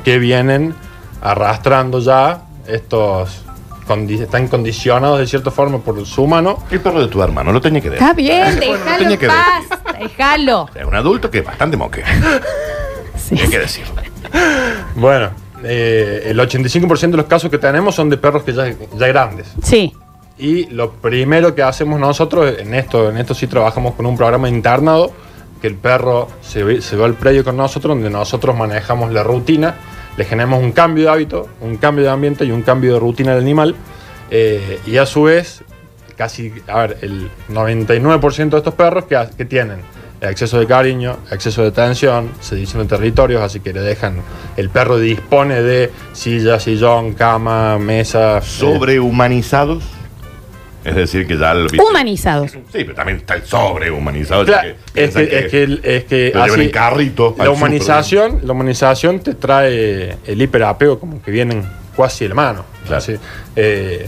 que 0.05 0.19
vienen 0.19 0.75
arrastrando 1.23 2.01
ya 2.01 2.43
estos, 2.67 3.43
condi- 3.87 4.21
están 4.21 4.49
condicionados 4.49 5.19
de 5.19 5.27
cierta 5.27 5.51
forma 5.51 5.79
por 5.79 6.05
su 6.07 6.27
mano. 6.27 6.63
El 6.71 6.81
perro 6.81 7.01
de 7.01 7.09
tu 7.09 7.23
hermano, 7.23 7.53
lo 7.53 7.61
tenía 7.61 7.81
que 7.81 7.91
decir. 7.91 8.03
Está 8.03 8.15
bien, 8.15 8.57
Bueno, 8.57 8.61
lo 8.67 8.73
déjalo 8.79 8.99
tenía 8.99 9.15
en 9.15 9.19
que 9.21 9.27
paz, 9.27 9.80
déjalo. 10.01 10.69
Es 10.75 10.85
un 10.85 10.95
adulto 10.95 11.31
que 11.31 11.39
es 11.39 11.45
bastante 11.45 11.77
moque. 11.77 12.03
Sí. 13.17 13.37
Hay 13.39 13.49
que 13.49 13.59
decirlo. 13.61 13.95
Bueno, 14.97 15.31
eh, 15.63 16.23
el 16.27 16.39
85% 16.41 17.11
de 17.11 17.17
los 17.19 17.27
casos 17.27 17.51
que 17.51 17.59
tenemos 17.59 17.95
son 17.95 18.09
de 18.11 18.17
perros 18.17 18.43
que 18.43 18.53
ya, 18.53 18.73
ya 18.97 19.07
grandes. 19.09 19.53
Sí. 19.63 19.93
Y 20.39 20.67
lo 20.71 20.93
primero 20.93 21.55
que 21.55 21.63
hacemos 21.63 22.01
nosotros, 22.01 22.55
en 22.59 22.75
esto, 22.75 23.11
en 23.11 23.19
esto 23.19 23.35
sí 23.35 23.47
trabajamos 23.47 23.95
con 23.95 24.07
un 24.07 24.17
programa 24.17 24.49
internado, 24.49 25.13
que 25.61 25.67
el 25.69 25.75
perro 25.77 26.29
se, 26.41 26.65
ve- 26.65 26.81
se 26.81 26.97
va 26.97 27.05
al 27.07 27.15
predio 27.15 27.45
con 27.45 27.57
nosotros, 27.57 27.95
donde 27.95 28.09
nosotros 28.11 28.57
manejamos 28.57 29.13
la 29.13 29.23
rutina, 29.23 29.75
le 30.17 30.25
generamos 30.25 30.61
un 30.63 30.73
cambio 30.73 31.05
de 31.05 31.11
hábito, 31.11 31.49
un 31.61 31.77
cambio 31.77 32.05
de 32.05 32.11
ambiente 32.11 32.45
y 32.47 32.51
un 32.51 32.63
cambio 32.63 32.95
de 32.95 33.01
rutina 33.01 33.35
del 33.35 33.43
animal. 33.45 33.77
eh, 34.31 34.81
y 34.87 34.97
a 34.97 35.05
su 35.07 35.25
vez, 35.25 35.63
casi, 36.21 36.53
a 36.67 36.81
ver, 36.81 36.99
el 37.01 37.31
99% 37.49 38.51
de 38.51 38.59
estos 38.59 38.75
perros 38.75 39.07
que, 39.07 39.45
tienen 39.47 39.79
exceso 40.21 40.61
de 40.61 40.67
cariño, 40.67 41.17
exceso 41.31 41.63
de 41.63 41.69
atención, 41.69 42.29
sedición 42.41 42.83
de 42.83 42.95
territorios, 42.95 43.41
así 43.41 43.61
que 43.61 43.73
le 43.73 43.81
dejan, 43.81 44.17
el 44.59 44.69
perro 44.69 44.99
dispone 44.99 45.63
de 45.63 45.91
silla, 46.13 46.61
sillón, 46.61 47.15
cama, 47.15 47.79
mesa. 47.79 48.37
eh, 48.37 48.43
Sobrehumanizados. 48.43 49.83
Es 50.85 50.95
decir, 50.95 51.27
que 51.27 51.39
ya 51.39 51.55
lo 51.55 51.63
viste. 51.71 51.81
Humanizados. 51.83 52.51
Sí, 52.51 52.59
pero 52.73 52.95
también 52.95 53.17
está 53.19 53.37
el 53.37 53.47
sobrehumanizado. 53.47 54.45
Claro, 54.45 54.69
ya 54.69 54.75
que 54.93 55.05
es 55.05 55.15
que, 55.15 55.39
es 55.39 55.51
que, 55.51 55.63
el- 55.63 55.81
es 55.83 56.05
que 56.05 56.33
lo 56.35 56.45
llevan 56.45 56.61
en 56.61 56.71
carrito 56.71 57.35
la 57.39 57.51
humanización, 57.51 58.41
la 58.45 58.53
humanización 58.53 59.21
te 59.21 59.35
trae 59.37 60.17
el 60.27 60.43
hiperapego 60.43 61.01
como 61.01 61.23
que 61.23 61.31
vienen 61.31 61.67
la 62.29 62.35
mano. 62.35 62.65
Claro. 62.87 62.97
Así, 62.99 63.15
eh, 63.57 64.07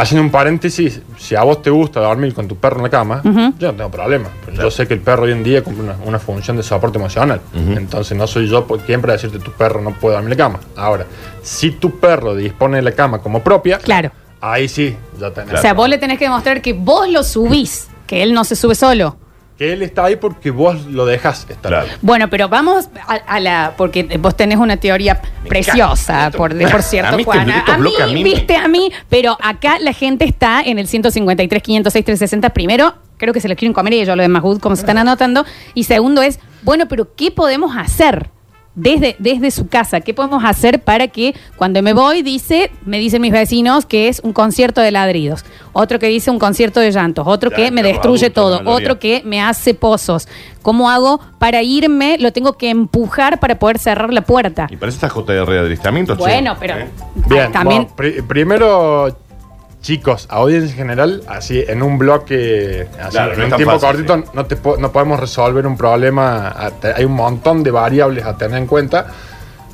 haciendo 0.00 0.22
un 0.24 0.30
paréntesis, 0.30 1.00
si 1.18 1.34
a 1.34 1.42
vos 1.42 1.62
te 1.62 1.70
gusta 1.70 2.00
dormir 2.00 2.34
con 2.34 2.46
tu 2.48 2.56
perro 2.56 2.76
en 2.78 2.82
la 2.84 2.90
cama, 2.90 3.20
yo 3.24 3.30
no 3.32 3.74
tengo 3.74 3.90
problema. 3.90 4.28
Pero 4.40 4.52
Claro. 4.54 4.68
Yo 4.68 4.70
sé 4.70 4.86
que 4.86 4.94
el 4.94 5.00
perro 5.00 5.22
hoy 5.24 5.32
en 5.32 5.42
día 5.42 5.62
cumple 5.62 5.84
una, 5.84 5.96
una 6.04 6.18
función 6.18 6.56
de 6.56 6.62
soporte 6.62 6.98
emocional. 6.98 7.40
Entonces 7.54 8.16
no 8.16 8.26
soy 8.26 8.48
yo 8.48 8.66
por- 8.66 8.80
quien 8.80 9.00
para 9.00 9.14
decirte 9.14 9.38
tu 9.38 9.50
perro 9.52 9.80
no 9.80 9.92
puede 9.92 10.14
dormir 10.16 10.32
en 10.32 10.38
la 10.38 10.44
cama. 10.44 10.60
Ahora, 10.76 11.06
si 11.42 11.70
tu 11.72 11.98
perro 11.98 12.34
dispone 12.34 12.76
de 12.76 12.82
la 12.82 12.92
cama 12.92 13.18
como 13.18 13.42
propia, 13.42 13.78
Claro. 13.78 14.10
ahí 14.40 14.68
sí, 14.68 14.96
ya 15.18 15.30
tenés. 15.30 15.54
O 15.54 15.56
sea, 15.58 15.74
vos 15.74 15.88
le 15.88 15.98
tenés 15.98 16.18
que 16.18 16.24
demostrar 16.26 16.60
que 16.62 16.72
vos 16.72 17.08
lo 17.08 17.22
subís, 17.24 17.88
que 18.06 18.22
él 18.22 18.32
no 18.34 18.44
se 18.44 18.56
sube 18.56 18.74
solo. 18.74 19.16
Que 19.58 19.72
él 19.72 19.82
está 19.82 20.06
ahí 20.06 20.16
porque 20.16 20.50
vos 20.50 20.86
lo 20.86 21.06
dejas 21.06 21.46
estar. 21.48 21.70
Claro. 21.70 21.86
Bueno, 22.02 22.28
pero 22.28 22.48
vamos 22.48 22.88
a, 23.06 23.14
a 23.14 23.38
la. 23.40 23.74
Porque 23.76 24.02
vos 24.18 24.36
tenés 24.36 24.58
una 24.58 24.76
teoría 24.78 25.20
preciosa, 25.48 26.12
encanta. 26.18 26.38
por, 26.38 26.54
de- 26.54 26.66
por 26.68 26.82
cierto, 26.82 27.14
A 27.14 27.16
mí 27.16 27.22
este- 27.22 27.32
Juana. 27.32 27.58
estos 27.58 27.74
A 27.74 27.78
mí, 27.78 27.80
bloques 27.82 28.00
a 28.00 28.06
mí 28.06 28.14
me- 28.14 28.22
viste, 28.24 28.56
a 28.56 28.66
mí, 28.68 28.90
pero 29.08 29.38
acá 29.40 29.78
la 29.80 29.92
gente 29.92 30.24
está 30.24 30.60
en 30.62 30.78
el 30.80 30.88
153, 30.88 31.62
506, 31.62 32.04
360. 32.04 32.50
Primero, 32.50 32.94
creo 33.16 33.32
que 33.32 33.40
se 33.40 33.48
lo 33.48 33.54
quieren 33.54 33.72
comer 33.72 33.92
y 33.92 34.04
yo 34.04 34.16
lo 34.16 34.22
de 34.22 34.28
Mahmoud, 34.28 34.58
como 34.60 34.74
se 34.74 34.82
están 34.82 34.98
anotando. 34.98 35.44
Y 35.74 35.84
segundo 35.84 36.20
es, 36.22 36.40
bueno, 36.62 36.86
pero 36.88 37.14
¿qué 37.14 37.30
podemos 37.30 37.76
hacer? 37.76 38.30
Desde, 38.76 39.14
desde 39.20 39.52
su 39.52 39.68
casa, 39.68 40.00
¿qué 40.00 40.14
podemos 40.14 40.44
hacer 40.44 40.82
para 40.82 41.06
que 41.06 41.34
cuando 41.56 41.80
me 41.80 41.92
voy, 41.92 42.22
dice, 42.22 42.72
me 42.84 42.98
dicen 42.98 43.22
mis 43.22 43.30
vecinos 43.30 43.86
que 43.86 44.08
es 44.08 44.18
un 44.24 44.32
concierto 44.32 44.80
de 44.80 44.90
ladridos, 44.90 45.44
otro 45.72 46.00
que 46.00 46.08
dice 46.08 46.30
un 46.32 46.40
concierto 46.40 46.80
de 46.80 46.90
llantos, 46.90 47.24
otro 47.28 47.50
Ya, 47.50 47.56
que 47.56 47.70
me 47.70 47.84
destruye 47.84 48.30
todo, 48.30 48.62
otro 48.64 48.98
que 48.98 49.22
me 49.24 49.40
hace 49.40 49.74
pozos. 49.74 50.26
¿Cómo 50.62 50.90
hago 50.90 51.20
para 51.38 51.62
irme? 51.62 52.16
Lo 52.18 52.32
tengo 52.32 52.54
que 52.54 52.70
empujar 52.70 53.38
para 53.38 53.58
poder 53.58 53.78
cerrar 53.78 54.12
la 54.12 54.22
puerta. 54.22 54.66
Y 54.70 54.76
parece 54.76 54.96
esta 54.96 55.08
JR 55.08 55.52
de 55.52 55.58
adiestramiento, 55.60 56.16
che. 56.16 56.22
Bueno, 56.22 56.56
pero 56.58 56.78
¿Eh? 56.78 56.88
Bien, 57.28 57.52
también 57.52 57.88
bueno, 57.96 58.26
primero, 58.26 59.16
chicos, 59.84 60.26
audiencia 60.30 60.70
en 60.70 60.76
general, 60.78 61.22
así 61.28 61.62
en 61.68 61.82
un 61.82 61.98
bloque, 61.98 62.88
así, 62.98 63.10
Claro, 63.10 63.34
no 63.36 63.42
en 63.42 63.46
es 63.48 63.52
un 63.52 63.56
tiempo 63.58 63.78
fácil, 63.78 64.06
cortito, 64.06 64.32
no, 64.32 64.46
te 64.46 64.56
po- 64.56 64.78
no 64.78 64.90
podemos 64.90 65.20
resolver 65.20 65.66
un 65.66 65.76
problema. 65.76 66.48
a 66.48 66.70
te- 66.70 66.94
Hay 66.94 67.04
un 67.04 67.12
montón 67.12 67.62
de 67.62 67.70
variables 67.70 68.24
a 68.24 68.34
tener 68.38 68.56
en 68.56 68.66
cuenta, 68.66 69.08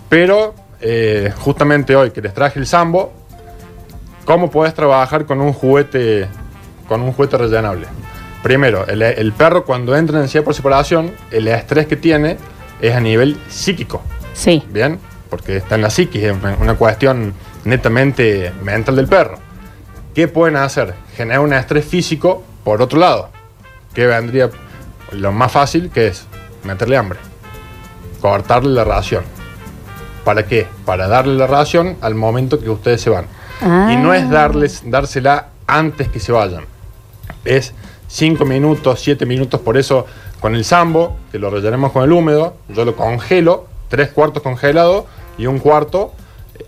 pero 0.08 0.52
eh, 0.80 1.32
justamente 1.38 1.94
hoy 1.94 2.10
que 2.10 2.20
les 2.20 2.34
traje 2.34 2.58
el 2.58 2.66
Sambo, 2.66 3.12
¿cómo 4.24 4.50
puedes 4.50 4.74
trabajar 4.74 5.26
con 5.26 5.40
un 5.40 5.52
juguete, 5.52 6.26
con 6.88 7.02
un 7.02 7.12
juguete 7.12 7.38
rellenable? 7.38 7.86
Primero, 8.42 8.86
el, 8.88 9.02
el 9.02 9.32
perro 9.32 9.64
cuando 9.64 9.94
entra 9.96 10.16
en 10.16 10.22
ansiedad 10.24 10.44
por 10.44 10.54
separación, 10.54 11.12
el 11.30 11.46
estrés 11.46 11.86
que 11.86 11.94
tiene 11.96 12.36
es 12.80 12.94
a 12.96 13.00
nivel 13.00 13.38
psíquico. 13.48 14.02
sí. 14.34 14.64
Bien, 14.70 14.98
porque 15.28 15.58
está 15.58 15.76
en 15.76 15.82
la 15.82 15.90
psiquis, 15.90 16.24
es 16.24 16.32
una- 16.32 16.56
una 16.60 16.74
cuestión 16.74 17.32
netamente 17.64 18.52
mental 18.64 18.96
del 18.96 19.06
perro. 19.06 19.38
¿Qué 20.20 20.28
pueden 20.28 20.56
hacer? 20.56 20.92
Generar 21.16 21.40
un 21.40 21.54
estrés 21.54 21.82
físico 21.82 22.42
por 22.62 22.82
otro 22.82 22.98
lado, 22.98 23.30
que 23.94 24.06
vendría 24.06 24.50
lo 25.12 25.32
más 25.32 25.50
fácil, 25.50 25.88
que 25.88 26.08
es 26.08 26.26
meterle 26.62 26.98
hambre, 26.98 27.18
cortarle 28.20 28.68
la 28.68 28.84
ración. 28.84 29.24
¿Para 30.22 30.44
qué? 30.44 30.66
Para 30.84 31.08
darle 31.08 31.36
la 31.36 31.46
ración 31.46 31.96
al 32.02 32.16
momento 32.16 32.60
que 32.60 32.68
ustedes 32.68 33.00
se 33.00 33.08
van. 33.08 33.28
Ah. 33.62 33.88
Y 33.94 33.96
no 33.96 34.12
es 34.12 34.28
darles, 34.28 34.82
dársela 34.84 35.46
antes 35.66 36.08
que 36.08 36.20
se 36.20 36.32
vayan. 36.32 36.66
Es 37.46 37.72
5 38.08 38.44
minutos, 38.44 39.00
7 39.00 39.24
minutos, 39.24 39.58
por 39.62 39.78
eso 39.78 40.04
con 40.38 40.54
el 40.54 40.66
sambo, 40.66 41.16
que 41.32 41.38
lo 41.38 41.48
rellenemos 41.48 41.92
con 41.92 42.04
el 42.04 42.12
húmedo, 42.12 42.56
yo 42.68 42.84
lo 42.84 42.94
congelo, 42.94 43.68
tres 43.88 44.10
cuartos 44.10 44.42
congelado 44.42 45.06
y 45.38 45.46
un 45.46 45.60
cuarto 45.60 46.12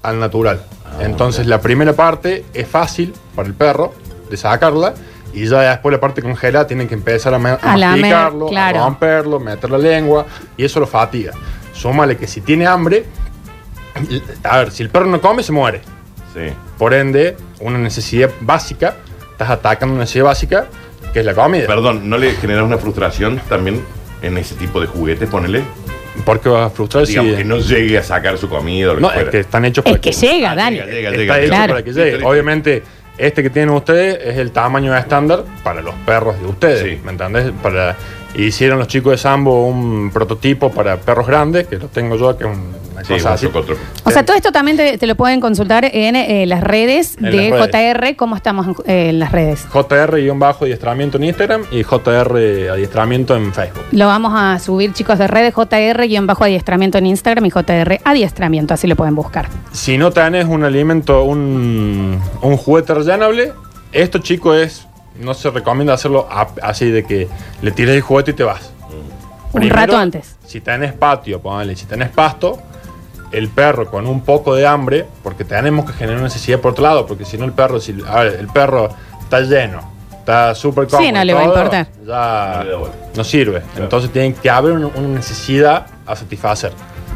al 0.00 0.18
natural. 0.18 0.64
Entonces 1.00 1.46
la 1.46 1.60
primera 1.60 1.92
parte 1.94 2.44
es 2.54 2.66
fácil 2.68 3.12
para 3.34 3.48
el 3.48 3.54
perro 3.54 3.92
de 4.30 4.36
sacarla 4.36 4.94
y 5.32 5.46
ya 5.46 5.60
después 5.60 5.92
la 5.92 6.00
parte 6.00 6.20
congelada 6.22 6.66
tienen 6.66 6.88
que 6.88 6.94
empezar 6.94 7.32
a, 7.34 7.38
ma- 7.38 7.58
a 7.62 7.72
A 7.72 7.76
lamer, 7.76 8.00
masticarlo, 8.00 8.46
claro. 8.48 8.80
a 8.80 8.84
romperlo, 8.84 9.40
meter 9.40 9.70
la 9.70 9.78
lengua 9.78 10.26
y 10.56 10.64
eso 10.64 10.78
lo 10.80 10.86
fatiga. 10.86 11.32
Súmale 11.72 12.16
que 12.16 12.26
si 12.26 12.40
tiene 12.42 12.66
hambre, 12.66 13.04
a 14.44 14.58
ver, 14.58 14.70
si 14.70 14.82
el 14.82 14.90
perro 14.90 15.06
no 15.06 15.20
come 15.20 15.42
se 15.42 15.52
muere. 15.52 15.80
Sí. 16.34 16.52
Por 16.78 16.94
ende, 16.94 17.36
una 17.60 17.78
necesidad 17.78 18.30
básica, 18.40 18.96
estás 19.32 19.50
atacando 19.50 19.94
una 19.94 20.02
necesidad 20.04 20.24
básica, 20.26 20.66
que 21.12 21.20
es 21.20 21.26
la 21.26 21.34
comida. 21.34 21.66
Perdón, 21.66 22.08
¿no 22.08 22.16
le 22.18 22.32
genera 22.32 22.62
una 22.64 22.78
frustración 22.78 23.40
también 23.48 23.82
en 24.22 24.38
ese 24.38 24.54
tipo 24.54 24.80
de 24.80 24.86
juguetes? 24.86 25.28
Ponele. 25.28 25.62
¿Por 26.24 26.40
qué 26.40 26.48
vas 26.50 26.66
a 26.66 26.70
frustrar 26.70 27.06
si.? 27.06 27.12
Digamos 27.12 27.36
que 27.36 27.44
no 27.44 27.58
llegue 27.58 27.98
a 27.98 28.02
sacar 28.02 28.36
su 28.38 28.48
comida 28.48 28.90
o 28.92 28.94
lo 28.94 29.00
No, 29.00 29.08
que 29.08 29.14
es 29.14 29.20
fuera. 29.20 29.30
que 29.30 29.38
están 29.40 29.64
hechos 29.64 29.84
Es 29.86 29.92
para 29.92 30.00
que 30.00 30.12
llega, 30.12 30.54
Dani. 30.54 30.76
llega, 30.76 30.86
llega, 30.92 31.10
Está 31.10 31.16
llega. 31.20 31.38
hecho 31.40 31.48
Claro. 31.48 31.72
para 31.72 31.82
que 31.84 31.90
llegue. 31.92 32.04
Listo, 32.04 32.16
listo. 32.18 32.28
Obviamente, 32.30 32.82
este 33.18 33.42
que 33.42 33.50
tienen 33.50 33.74
ustedes 33.74 34.18
es 34.24 34.36
el 34.38 34.52
tamaño 34.52 34.96
estándar 34.96 35.44
para 35.64 35.80
los 35.80 35.94
perros 36.06 36.38
de 36.40 36.46
ustedes. 36.46 36.82
Sí. 36.82 37.00
¿Me 37.04 37.12
entendés? 37.12 37.50
Para, 37.62 37.96
hicieron 38.34 38.78
los 38.78 38.88
chicos 38.88 39.12
de 39.12 39.18
Sambo 39.18 39.66
un 39.66 40.10
prototipo 40.12 40.70
para 40.70 40.96
perros 40.98 41.26
grandes, 41.26 41.66
que 41.66 41.76
lo 41.76 41.88
tengo 41.88 42.16
yo, 42.16 42.36
que 42.36 42.44
es 42.44 42.50
un- 42.50 42.82
una 42.92 43.04
Sí, 43.04 43.14
cosa 43.14 43.28
un 43.30 43.34
así. 43.34 43.46
otro. 43.46 43.74
O 44.04 44.10
sea, 44.10 44.22
todo 44.24 44.36
esto 44.36 44.52
también 44.52 44.76
te, 44.76 44.98
te 44.98 45.06
lo 45.06 45.14
pueden 45.14 45.40
consultar 45.40 45.84
en 45.92 46.14
eh, 46.14 46.44
las 46.46 46.62
redes 46.62 47.16
En 47.16 47.24
de 47.24 47.32
las 47.50 47.60
redes. 47.70 47.70
JR. 47.72 48.16
¿Cómo 48.16 48.36
estamos 48.36 48.66
en, 48.66 48.74
eh, 48.86 49.08
en 49.08 49.18
las 49.18 49.32
redes? 49.32 49.64
JR-adiestramiento 49.72 51.16
en 51.18 51.24
Instagram 51.24 51.62
y 51.70 51.82
JR 51.84 52.68
adiestramiento 52.70 53.36
en 53.36 53.52
Facebook. 53.52 53.84
Lo 53.92 54.06
vamos 54.06 54.32
a 54.36 54.58
subir, 54.58 54.92
chicos, 54.92 55.18
de 55.18 55.26
redes 55.26 55.54
JR-adiestramiento 55.54 56.98
en 56.98 57.06
Instagram 57.06 57.46
y 57.46 57.50
JR 57.50 58.00
adiestramiento. 58.04 58.74
Así 58.74 58.86
lo 58.86 58.96
pueden 58.96 59.14
buscar. 59.14 59.48
Si 59.72 59.96
no 59.98 60.10
tenés 60.10 60.44
un 60.46 60.64
alimento, 60.64 61.22
un, 61.24 62.20
un 62.42 62.56
juguete 62.56 62.94
rellenable, 62.94 63.52
esto, 63.92 64.18
chico, 64.18 64.54
es. 64.54 64.86
No 65.18 65.34
se 65.34 65.50
recomienda 65.50 65.94
hacerlo 65.94 66.26
a- 66.30 66.48
así 66.62 66.90
de 66.90 67.04
que 67.04 67.28
le 67.60 67.70
tires 67.70 67.94
el 67.94 68.00
juguete 68.02 68.30
y 68.32 68.34
te 68.34 68.44
vas. 68.44 68.72
Un 69.52 69.68
rato 69.68 69.96
antes. 69.96 70.36
Si 70.46 70.60
tenés 70.60 70.92
patio, 70.94 71.40
ponele, 71.40 71.76
si 71.76 71.84
tenés 71.86 72.08
pasto, 72.08 72.58
el 73.30 73.48
perro 73.48 73.90
con 73.90 74.06
un 74.06 74.22
poco 74.22 74.54
de 74.54 74.66
hambre, 74.66 75.06
porque 75.22 75.44
tenemos 75.44 75.84
que 75.86 75.92
generar 75.92 76.16
una 76.16 76.28
necesidad 76.28 76.58
por 76.60 76.72
otro 76.72 76.84
lado, 76.84 77.06
porque 77.06 77.24
si 77.26 77.36
no 77.38 77.44
el 77.44 77.52
perro, 77.52 77.78
si, 77.80 77.94
a 78.08 78.20
ver, 78.20 78.36
el 78.40 78.46
perro 78.48 78.88
está 79.20 79.40
lleno, 79.40 79.80
está 80.18 80.54
súper 80.54 80.86
cómodo. 80.86 81.06
Sí, 81.06 81.12
no 81.12 81.22
le 81.24 81.34
va 81.34 81.40
a 81.40 81.44
todo, 81.44 81.54
importar. 81.54 81.86
Ya 82.06 82.54
No 82.58 82.64
le 82.64 82.70
da 82.70 82.76
bola. 82.78 82.92
no 83.14 83.24
sirve. 83.24 83.62
Entonces 83.76 84.10
tienen 84.10 84.32
que 84.34 84.48
haber 84.48 84.72
una, 84.72 84.86
una 84.86 85.08
necesidad 85.08 85.86
a 86.06 86.16
satisfacer. 86.16 86.72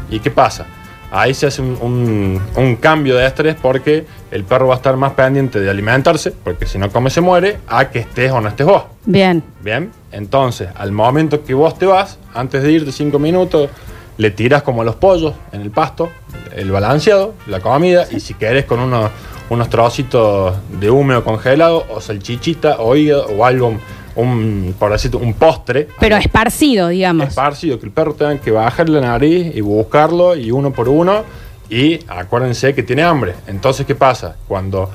¿Y 0.09 0.19
qué 0.19 0.29
pasa? 0.31 0.65
Ahí 1.11 1.33
se 1.33 1.47
hace 1.47 1.61
un, 1.61 1.77
un- 1.81 2.41
un 2.55 2.75
cambio 2.75 3.15
de 3.15 3.25
estrés 3.25 3.55
porque 3.61 4.05
el 4.31 4.43
perro 4.43 4.67
va 4.67 4.73
a 4.73 4.77
estar 4.77 4.97
más 4.97 5.13
pendiente 5.13 5.59
de 5.59 5.69
alimentarse, 5.69 6.31
porque 6.31 6.65
si 6.65 6.77
no 6.77 6.89
come 6.89 7.09
se 7.09 7.21
muere, 7.21 7.59
a 7.67 7.89
que 7.89 7.99
estés 7.99 8.31
o 8.31 8.41
no 8.41 8.49
estés 8.49 8.65
vos. 8.67 8.83
Bien. 9.05 9.41
Bien, 9.61 9.91
entonces 10.11 10.67
al 10.75 10.91
momento 10.91 11.43
que 11.45 11.53
vos 11.53 11.77
te 11.79 11.85
vas, 11.85 12.17
antes 12.33 12.61
de 12.61 12.71
irte 12.73 12.91
cinco 12.91 13.19
minutos, 13.19 13.69
le 14.17 14.31
tiras 14.31 14.63
como 14.63 14.81
a 14.81 14.85
los 14.85 14.95
pollos 14.95 15.33
en 15.53 15.61
el 15.61 15.71
pasto, 15.71 16.09
el 16.55 16.71
balanceado, 16.71 17.35
la 17.47 17.59
comida, 17.61 18.05
y 18.11 18.19
si 18.19 18.33
querés 18.33 18.65
con 18.65 18.79
unos, 18.79 19.09
unos 19.49 19.69
trocitos 19.69 20.55
de 20.79 20.89
húmedo 20.89 21.23
congelado, 21.23 21.85
o 21.89 22.01
salchichita, 22.01 22.77
o 22.79 22.95
hígado, 22.95 23.27
o 23.27 23.45
algo, 23.45 23.77
un, 24.17 24.75
por 24.77 24.91
decirte, 24.91 25.17
un 25.17 25.33
postre. 25.33 25.87
Pero 25.99 26.15
algo 26.15 26.25
esparcido, 26.25 26.89
digamos. 26.89 27.29
esparcido, 27.29 27.79
que 27.79 27.85
el 27.85 27.91
perro 27.91 28.13
tenga 28.13 28.37
que 28.39 28.51
bajar 28.51 28.89
la 28.89 29.01
nariz 29.01 29.55
y 29.55 29.61
buscarlo, 29.61 30.35
y 30.35 30.51
uno 30.51 30.71
por 30.71 30.89
uno, 30.89 31.23
y 31.69 31.99
acuérdense 32.07 32.73
que 32.73 32.83
tiene 32.83 33.03
hambre. 33.03 33.35
Entonces, 33.47 33.85
¿qué 33.85 33.95
pasa? 33.95 34.35
Cuando 34.47 34.89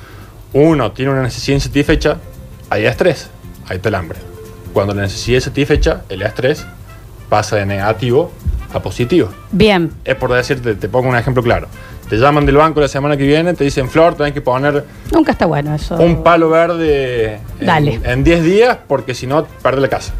uno 0.52 0.92
tiene 0.92 1.12
una 1.12 1.22
necesidad 1.22 1.56
insatisfecha, 1.56 2.18
hay 2.68 2.84
estrés, 2.84 3.30
ahí 3.68 3.76
está 3.76 3.88
el 3.88 3.94
hambre. 3.94 4.18
Cuando 4.72 4.94
la 4.94 5.02
necesidad 5.02 5.38
es 5.38 5.44
satisfecha, 5.44 6.02
el 6.08 6.22
estrés 6.22 6.66
pasa 7.28 7.56
de 7.56 7.66
negativo 7.66 8.32
a 8.72 8.80
positivo. 8.80 9.28
Bien. 9.50 9.92
Es 10.04 10.14
por 10.16 10.32
decirte, 10.32 10.74
te 10.74 10.88
pongo 10.88 11.08
un 11.08 11.16
ejemplo 11.16 11.42
claro. 11.42 11.68
Te 12.12 12.18
llaman 12.18 12.44
del 12.44 12.56
banco 12.58 12.78
la 12.78 12.88
semana 12.88 13.16
que 13.16 13.22
viene, 13.24 13.54
te 13.54 13.64
dicen, 13.64 13.88
Flor, 13.88 14.14
tenés 14.14 14.34
que 14.34 14.42
poner 14.42 14.84
Nunca 15.10 15.32
está 15.32 15.46
bueno 15.46 15.74
eso. 15.74 15.94
un 15.96 16.22
palo 16.22 16.50
verde 16.50 17.38
Dale. 17.58 18.00
en 18.04 18.22
10 18.22 18.42
días 18.44 18.76
porque 18.86 19.14
si 19.14 19.26
no, 19.26 19.46
pierde 19.46 19.80
la 19.80 19.88
casa. 19.88 20.12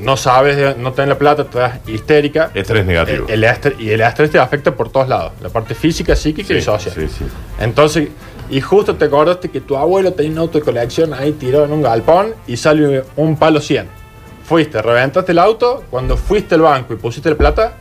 No 0.00 0.16
sabes, 0.16 0.76
no 0.78 0.92
tenés 0.94 1.10
la 1.10 1.18
plata, 1.18 1.42
estás 1.42 1.78
histérica. 1.86 2.50
Estrés 2.54 2.84
negativo. 2.84 3.26
El, 3.28 3.44
el 3.44 3.44
estrés- 3.44 3.78
y 3.78 3.90
el 3.90 4.00
estrés 4.00 4.32
te 4.32 4.40
afecta 4.40 4.74
por 4.74 4.90
todos 4.90 5.08
lados. 5.08 5.30
La 5.40 5.48
parte 5.48 5.76
física, 5.76 6.16
psíquica 6.16 6.52
y 6.54 6.56
Sí, 6.56 6.62
social. 6.62 6.92
sí, 6.92 7.06
sí. 7.06 7.24
Entonces, 7.60 8.08
y 8.50 8.60
justo 8.60 8.96
te 8.96 9.04
acordaste 9.04 9.48
que 9.48 9.60
tu 9.60 9.76
abuelo 9.76 10.12
tenía 10.12 10.32
un 10.32 10.38
auto 10.38 10.58
de 10.58 10.64
colección 10.64 11.14
ahí 11.14 11.30
tirado 11.30 11.66
en 11.66 11.72
un 11.72 11.82
galpón 11.82 12.34
y 12.48 12.56
salió 12.56 13.04
un 13.14 13.36
palo 13.36 13.60
100. 13.60 13.86
Fuiste, 14.42 14.82
reventaste 14.82 15.30
el 15.30 15.38
auto, 15.38 15.84
cuando 15.88 16.16
fuiste 16.16 16.56
al 16.56 16.62
banco 16.62 16.94
y 16.94 16.96
pusiste 16.96 17.30
la 17.30 17.36
plata, 17.36 17.74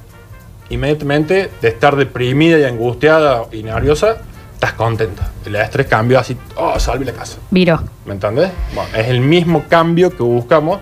inmediatamente 0.71 1.49
de 1.61 1.67
estar 1.67 1.95
deprimida 1.95 2.57
y 2.57 2.63
angustiada 2.63 3.45
y 3.51 3.63
nerviosa, 3.63 4.17
estás 4.53 4.73
contenta. 4.73 5.29
El 5.45 5.55
estrés 5.55 5.87
cambió 5.87 6.19
así, 6.19 6.37
oh, 6.55 6.79
salve 6.79 7.05
la 7.05 7.13
casa. 7.13 7.37
Viró. 7.49 7.81
¿Me 8.05 8.13
entendés? 8.13 8.51
Bueno, 8.73 8.89
es 8.95 9.07
el 9.07 9.21
mismo 9.21 9.65
cambio 9.69 10.09
que 10.15 10.23
buscamos 10.23 10.79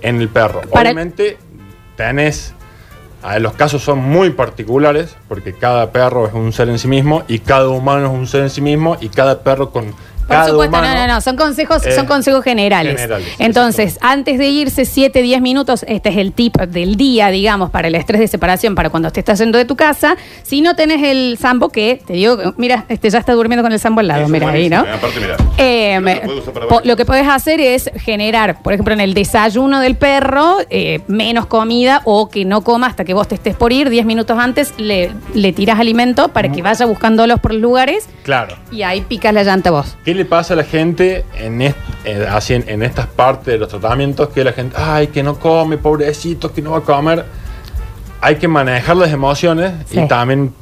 en 0.00 0.20
el 0.20 0.28
perro. 0.28 0.60
Para- 0.62 0.90
Obviamente, 0.90 1.36
tenés. 1.96 2.54
los 3.40 3.52
casos 3.54 3.82
son 3.82 3.98
muy 3.98 4.30
particulares 4.30 5.16
porque 5.28 5.52
cada 5.52 5.90
perro 5.92 6.26
es 6.26 6.34
un 6.34 6.52
ser 6.52 6.68
en 6.68 6.78
sí 6.78 6.86
mismo 6.88 7.24
y 7.28 7.40
cada 7.40 7.68
humano 7.68 8.06
es 8.06 8.12
un 8.12 8.26
ser 8.26 8.42
en 8.42 8.50
sí 8.50 8.60
mismo 8.60 8.96
y 9.00 9.08
cada 9.08 9.40
perro 9.42 9.70
con. 9.70 9.92
Por 10.28 10.46
supuesto, 10.46 10.76
humano, 10.78 10.94
no, 10.94 11.06
no, 11.06 11.14
no, 11.14 11.20
son 11.20 11.36
consejos, 11.36 11.84
eh, 11.86 11.92
son 11.92 12.06
consejos 12.06 12.44
generales. 12.44 12.96
generales, 12.96 13.26
Entonces, 13.38 13.98
antes 14.02 14.38
de 14.38 14.48
irse 14.48 14.84
7, 14.84 15.22
10 15.22 15.40
minutos, 15.40 15.84
este 15.88 16.10
es 16.10 16.16
el 16.18 16.32
tip 16.32 16.56
del 16.58 16.96
día, 16.96 17.28
digamos, 17.30 17.70
para 17.70 17.88
el 17.88 17.94
estrés 17.94 18.20
de 18.20 18.28
separación, 18.28 18.74
para 18.74 18.90
cuando 18.90 19.10
te 19.10 19.20
estás 19.20 19.38
yendo 19.38 19.58
de 19.58 19.64
tu 19.64 19.74
casa. 19.76 20.16
Si 20.42 20.60
no 20.60 20.76
tenés 20.76 21.02
el 21.02 21.38
sambo, 21.40 21.70
que 21.70 22.00
te 22.06 22.12
digo, 22.12 22.54
mira, 22.56 22.84
este 22.88 23.08
ya 23.10 23.18
está 23.18 23.32
durmiendo 23.32 23.62
con 23.62 23.72
el 23.72 23.78
sambo 23.80 24.00
al 24.00 24.08
lado, 24.08 24.28
mira 24.28 24.48
ahí, 24.50 24.68
¿no? 24.68 24.82
buenísimo, 24.84 25.08
Aparte, 25.08 25.20
mira. 25.20 25.36
Eh, 25.56 26.00
me- 26.00 26.20
lo 26.84 26.96
que 26.96 27.04
puedes 27.04 27.26
hacer 27.26 27.60
es 27.60 27.90
generar, 27.96 28.62
por 28.62 28.72
ejemplo, 28.74 28.92
en 28.94 29.00
el 29.00 29.14
desayuno 29.14 29.80
del 29.80 29.96
perro, 29.96 30.58
eh, 30.70 31.00
menos 31.08 31.46
comida 31.46 32.02
o 32.04 32.28
que 32.28 32.44
no 32.44 32.62
coma 32.62 32.86
hasta 32.86 33.04
que 33.04 33.14
vos 33.14 33.28
te 33.28 33.34
estés 33.34 33.54
por 33.56 33.72
ir. 33.72 33.88
10 33.90 34.04
minutos 34.06 34.38
antes 34.38 34.74
le, 34.78 35.10
le 35.34 35.52
tiras 35.52 35.78
alimento 35.80 36.28
para 36.28 36.50
que 36.52 36.62
vaya 36.62 36.84
buscándolos 36.86 37.40
por 37.40 37.52
los 37.52 37.62
lugares 37.62 38.06
Claro. 38.24 38.56
y 38.70 38.82
ahí 38.82 39.00
picas 39.00 39.32
la 39.32 39.42
llanta 39.42 39.70
vos. 39.70 39.96
¿Qué 40.04 40.14
le 40.18 40.24
pasa 40.26 40.52
a 40.54 40.56
la 40.56 40.64
gente 40.64 41.24
en, 41.38 41.62
est- 41.62 41.76
eh, 42.04 42.26
así 42.30 42.54
en, 42.54 42.64
en 42.68 42.82
estas 42.82 43.06
partes 43.06 43.46
de 43.46 43.58
los 43.58 43.68
tratamientos? 43.68 44.28
Que 44.28 44.44
la 44.44 44.52
gente, 44.52 44.76
ay, 44.78 45.06
que 45.08 45.22
no 45.22 45.38
come, 45.38 45.78
pobrecito, 45.78 46.52
que 46.52 46.60
no 46.60 46.72
va 46.72 46.78
a 46.78 46.82
comer. 46.82 47.24
Hay 48.20 48.36
que 48.36 48.48
manejar 48.48 48.96
las 48.96 49.10
emociones 49.12 49.72
Sí. 49.86 50.00
y 50.00 50.08
también, 50.08 50.52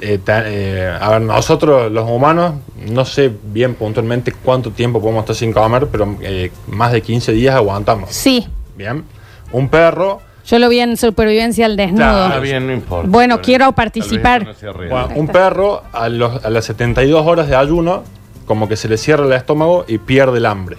eh, 0.00 0.18
ta- 0.22 0.42
eh, 0.44 0.94
a 1.00 1.10
ver, 1.10 1.22
nosotros 1.22 1.90
los 1.90 2.08
humanos, 2.08 2.54
no 2.88 3.04
sé 3.04 3.32
bien 3.44 3.74
puntualmente 3.74 4.32
cuánto 4.44 4.70
tiempo 4.70 5.00
podemos 5.00 5.22
estar 5.22 5.34
sin 5.34 5.52
comer, 5.52 5.88
pero 5.90 6.16
eh, 6.20 6.52
más 6.68 6.92
de 6.92 7.00
15 7.02 7.32
días 7.32 7.54
aguantamos. 7.54 8.10
Sí, 8.12 8.46
Bien. 8.76 9.04
Un 9.52 9.68
perro, 9.70 10.20
yo 10.44 10.58
lo 10.58 10.68
vi 10.68 10.80
en 10.80 10.96
supervivencia 10.98 11.64
al 11.66 11.76
desnudo. 11.76 12.26
Está 12.26 12.38
bien, 12.40 12.66
no 12.66 12.72
importa. 12.74 13.08
Bueno, 13.08 13.40
quiero 13.40 13.72
participar. 13.72 14.44
no 14.62 14.72
bueno, 14.74 15.08
un 15.14 15.28
perro 15.28 15.82
a, 15.92 16.08
los- 16.10 16.44
a 16.44 16.50
las 16.50 16.66
72 16.66 17.26
horas 17.26 17.48
de 17.48 17.56
ayuno, 17.56 18.02
como 18.46 18.68
que 18.68 18.76
se 18.76 18.88
le 18.88 18.96
cierra 18.96 19.24
el 19.26 19.32
estómago 19.32 19.84
y 19.88 19.98
pierde 19.98 20.38
el 20.38 20.46
hambre. 20.46 20.76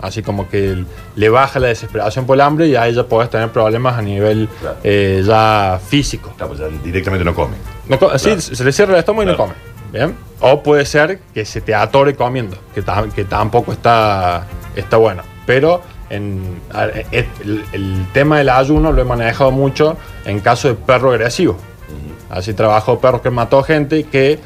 Así 0.00 0.22
como 0.22 0.48
que 0.50 0.84
le 1.16 1.28
baja 1.30 1.58
la 1.60 1.68
desesperación 1.68 2.26
por 2.26 2.36
el 2.36 2.42
hambre 2.42 2.66
y 2.66 2.76
ahí 2.76 2.92
ya 2.92 3.04
podés 3.04 3.30
tener 3.30 3.50
problemas 3.50 3.96
a 3.98 4.02
nivel 4.02 4.48
Claro. 4.60 4.76
eh, 4.84 5.22
ya 5.24 5.80
físico. 5.86 6.30
Está, 6.30 6.46
pues 6.46 6.58
ya 6.58 6.66
directamente 6.82 7.24
no 7.24 7.34
come. 7.34 7.56
No 7.88 7.96
sí, 8.18 8.26
Claro. 8.26 8.40
se 8.40 8.64
le 8.64 8.72
cierra 8.72 8.92
el 8.94 8.98
estómago 8.98 9.22
y 9.22 9.26
no 9.26 9.36
Claro. 9.36 9.52
come. 9.52 9.74
¿Bien? 9.92 10.14
O 10.40 10.62
puede 10.62 10.84
ser 10.84 11.20
que 11.32 11.44
se 11.44 11.60
te 11.60 11.74
atore 11.74 12.14
comiendo, 12.16 12.56
que, 12.74 12.82
que 13.14 13.24
tampoco 13.24 13.72
está, 13.72 14.44
está 14.74 14.96
bueno. 14.96 15.22
Pero 15.46 15.80
en, 16.10 16.60
et- 17.12 17.28
el, 17.42 17.64
el 17.72 18.06
tema 18.12 18.38
del 18.38 18.48
ayuno 18.50 18.92
lo 18.92 19.00
he 19.00 19.04
manejado 19.04 19.52
mucho 19.52 19.96
en 20.26 20.40
caso 20.40 20.68
de 20.68 20.74
perro 20.74 21.10
agresivo. 21.12 21.56
Así 22.28 22.52
trabajo 22.52 22.98
perros 22.98 23.20
que 23.20 23.30
mató 23.30 23.62
gente 23.62 24.02
que 24.04 24.40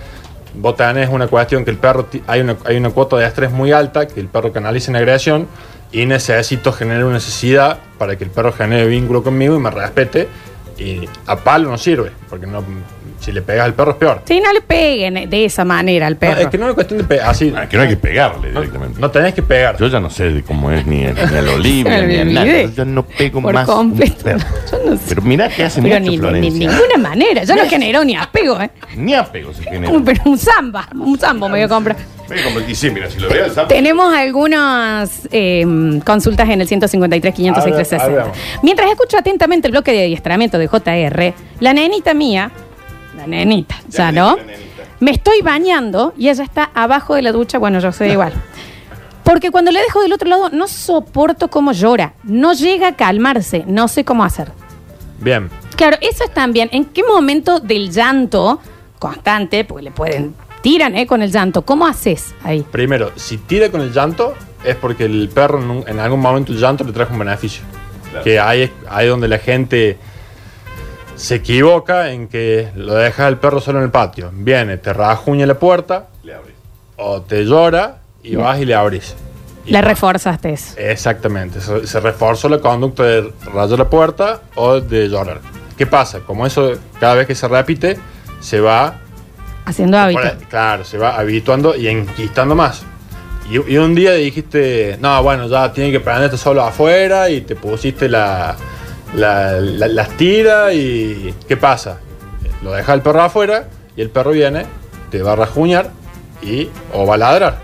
vos 0.60 0.76
tenés 0.76 1.08
una 1.08 1.26
cuestión 1.26 1.64
que 1.64 1.70
el 1.70 1.78
perro 1.78 2.08
hay 2.26 2.40
una, 2.40 2.56
hay 2.64 2.76
una 2.76 2.90
cuota 2.90 3.16
de 3.16 3.26
estrés 3.26 3.50
muy 3.50 3.72
alta, 3.72 4.06
que 4.06 4.20
el 4.20 4.28
perro 4.28 4.52
canaliza 4.52 4.90
en 4.90 4.96
agresión 4.96 5.48
y 5.92 6.04
necesito 6.06 6.72
generar 6.72 7.04
una 7.04 7.14
necesidad 7.14 7.78
para 7.98 8.16
que 8.16 8.24
el 8.24 8.30
perro 8.30 8.52
genere 8.52 8.86
vínculo 8.86 9.22
conmigo 9.22 9.56
y 9.56 9.60
me 9.60 9.70
respete. 9.70 10.28
Y 10.76 11.08
a 11.26 11.36
palo 11.36 11.70
no 11.70 11.78
sirve, 11.78 12.12
porque 12.28 12.46
no, 12.46 12.62
si 13.20 13.32
le 13.32 13.42
pegas 13.42 13.66
al 13.66 13.74
perro 13.74 13.90
es 13.92 13.96
peor. 13.96 14.22
Sí, 14.24 14.40
no 14.40 14.52
le 14.52 14.60
peguen 14.60 15.28
de 15.28 15.44
esa 15.44 15.64
manera 15.64 16.06
al 16.06 16.14
No, 16.14 16.18
perro. 16.20 16.40
es 16.40 16.46
que 16.48 16.58
no 16.58 16.68
es 16.68 16.74
cuestión 16.74 16.98
de 16.98 17.04
pegar, 17.04 17.30
así. 17.30 17.52
Ah, 17.56 17.68
que 17.68 17.76
no 17.76 17.82
hay 17.82 17.88
que 17.90 17.96
pegarle 17.96 18.52
No, 18.52 18.60
directamente. 18.60 19.00
no 19.00 19.10
tenés 19.10 19.34
que 19.34 19.42
pegar. 19.42 19.76
Yo 19.78 19.86
ya 19.88 20.00
no 20.00 20.10
sé 20.10 20.30
de 20.30 20.42
cómo 20.42 20.70
es 20.70 20.86
ni, 20.86 20.98
ni 21.00 21.06
a 21.06 21.12
la 21.42 21.52
Olivia, 21.52 22.02
ni 22.02 22.16
a 22.16 22.24
nada. 22.24 22.46
Yo 22.62 22.68
ya 22.70 22.84
no 22.84 23.02
pego 23.04 23.42
Por 23.42 23.54
más 23.54 23.66
completo. 23.66 24.14
un 24.16 24.22
perro. 24.22 24.38
Yo 24.70 24.78
no 24.90 24.96
sé. 24.96 25.02
Pero 25.08 25.22
mira 25.22 25.48
que 25.48 25.64
hace 25.64 25.82
Pero 25.82 26.00
mucho 26.00 26.30
ni, 26.32 26.50
ninguna 26.50 26.96
manera. 26.98 27.44
Yo 27.44 27.54
no 27.56 27.64
generó 27.68 28.04
ni 28.04 28.16
apego, 28.16 28.60
¿eh? 28.60 28.70
Ni 28.96 29.14
apego 29.14 29.52
se 29.52 29.62
genera. 29.64 29.92
Pero 30.04 30.22
un 30.26 30.38
samba. 30.38 30.88
Un 30.94 31.18
sambo 31.18 31.48
me 31.48 31.54
voy 31.54 31.62
a 31.62 31.68
comprar. 31.68 31.96
Y 32.68 32.74
sí, 32.74 32.90
mira, 32.90 33.08
si 33.10 33.18
lo 33.18 33.28
veo. 33.28 33.46
Tenemos 33.68 34.14
algunas 34.14 35.26
eh, 35.32 35.64
consultas 36.04 36.48
en 36.50 36.60
el 36.60 36.68
153 36.68 37.34
506 37.34 37.64
A 37.64 37.70
ver, 37.70 37.74
a 37.74 37.76
ver, 37.76 37.86
360. 37.86 38.14
veamos. 38.14 38.38
Mientras 38.62 38.90
escucho 38.90 39.16
atentamente 39.18 39.66
el 39.68 39.72
bloque 39.72 39.92
de 39.92 40.02
adiestramiento 40.04 40.58
de 40.58 40.68
JR, 40.68 41.34
la 41.60 41.72
nenita 41.72 42.12
mía, 42.14 42.50
la 43.18 43.26
nenita, 43.26 43.76
ya, 43.88 44.10
Ya 44.10 44.12
no, 44.12 44.36
la 44.36 44.42
nenita. 44.44 44.82
me 45.00 45.10
estoy 45.10 45.42
bañando 45.42 46.14
y 46.16 46.28
ella 46.28 46.44
está 46.44 46.70
abajo 46.74 47.14
de 47.14 47.22
la 47.22 47.32
ducha. 47.32 47.58
Bueno, 47.58 47.78
yo 47.80 47.92
soy 47.92 48.10
igual. 48.10 48.32
Porque 49.24 49.50
cuando 49.50 49.70
le 49.70 49.80
dejo 49.80 50.00
del 50.02 50.12
otro 50.14 50.28
lado, 50.28 50.48
no 50.50 50.66
soporto 50.68 51.48
cómo 51.48 51.72
llora. 51.72 52.14
No 52.22 52.54
llega 52.54 52.88
a 52.88 52.96
calmarse. 52.96 53.64
No 53.66 53.86
sé 53.88 54.04
cómo 54.04 54.24
hacer. 54.24 54.50
Bien. 55.20 55.50
Claro, 55.76 55.98
eso 56.00 56.24
es 56.24 56.32
también. 56.32 56.68
¿En 56.72 56.86
qué 56.86 57.02
momento 57.02 57.60
del 57.60 57.90
llanto 57.90 58.58
constante, 58.98 59.64
porque 59.64 59.84
le 59.84 59.90
pueden, 59.90 60.34
tiran 60.62 60.96
eh, 60.96 61.06
con 61.06 61.22
el 61.22 61.30
llanto, 61.30 61.62
¿cómo 61.62 61.86
haces 61.86 62.34
ahí? 62.42 62.64
Primero, 62.70 63.12
si 63.16 63.36
tira 63.38 63.70
con 63.70 63.80
el 63.80 63.92
llanto, 63.92 64.34
es 64.64 64.74
porque 64.76 65.04
el 65.04 65.28
perro 65.32 65.60
en, 65.62 65.70
un- 65.70 65.84
en 65.86 66.00
algún 66.00 66.20
momento 66.20 66.50
el 66.52 66.58
llanto 66.58 66.82
le 66.82 66.92
trajo 66.92 67.12
un 67.12 67.18
beneficio. 67.20 67.62
Claro. 68.10 68.24
Que 68.24 68.40
ahí 68.40 68.62
es 68.62 68.70
ahí 68.88 69.04
es 69.06 69.10
donde 69.10 69.28
la 69.28 69.38
gente 69.38 69.98
se 71.18 71.34
equivoca 71.36 72.10
en 72.12 72.28
que 72.28 72.68
lo 72.76 72.94
deja 72.94 73.28
el 73.28 73.36
perro 73.38 73.60
solo 73.60 73.78
en 73.78 73.84
el 73.86 73.90
patio. 73.90 74.30
Viene, 74.32 74.76
te 74.78 74.92
rajuña 74.92 75.46
la 75.46 75.58
puerta 75.58 76.06
Le 76.22 76.34
abres. 76.34 76.54
o 76.96 77.20
te 77.22 77.44
llora 77.44 77.98
y 78.22 78.30
Bien. 78.30 78.42
vas 78.42 78.58
y 78.60 78.64
le 78.64 78.74
abrís. 78.74 79.14
Y 79.66 79.72
Le 79.72 79.82
va. 79.82 79.88
reforzaste 79.88 80.52
eso. 80.52 80.74
Exactamente, 80.78 81.60
se, 81.60 81.86
se 81.86 82.00
reforzó 82.00 82.48
la 82.48 82.58
conducta 82.58 83.02
de 83.02 83.32
rayar 83.52 83.78
la 83.78 83.90
puerta 83.90 84.40
o 84.54 84.80
de 84.80 85.08
llorar. 85.08 85.40
¿Qué 85.76 85.86
pasa? 85.86 86.20
Como 86.20 86.46
eso 86.46 86.72
cada 86.98 87.14
vez 87.14 87.26
que 87.26 87.34
se 87.34 87.46
repite, 87.48 87.98
se 88.40 88.60
va, 88.60 88.94
Haciendo 89.66 89.98
hábito. 89.98 90.20
claro, 90.48 90.84
se 90.84 90.96
va 90.98 91.18
habituando 91.18 91.76
y 91.76 91.88
enquistando 91.88 92.54
más. 92.54 92.82
Y, 93.50 93.56
y 93.72 93.76
un 93.78 93.94
día 93.94 94.12
dijiste, 94.12 94.96
no, 95.00 95.22
bueno, 95.22 95.46
ya 95.48 95.72
tiene 95.72 95.90
que 95.92 96.00
prenderte 96.00 96.36
solo 96.38 96.62
afuera 96.62 97.28
y 97.28 97.42
te 97.42 97.54
pusiste 97.56 98.08
la, 98.08 98.56
la- 99.14 99.52
la- 99.60 99.88
las 99.88 100.08
tiras 100.16 100.72
y 100.74 101.34
¿qué 101.46 101.56
pasa? 101.56 101.98
lo 102.62 102.72
deja 102.72 102.92
el 102.92 103.02
perro 103.02 103.22
afuera 103.22 103.68
y 103.96 104.00
el 104.02 104.10
perro 104.10 104.32
viene, 104.32 104.66
te 105.10 105.22
va 105.22 105.32
a 105.32 105.36
rajuñar 105.36 105.90
y 106.42 106.68
o 106.92 107.06
va 107.06 107.14
a 107.14 107.18
ladrar. 107.18 107.58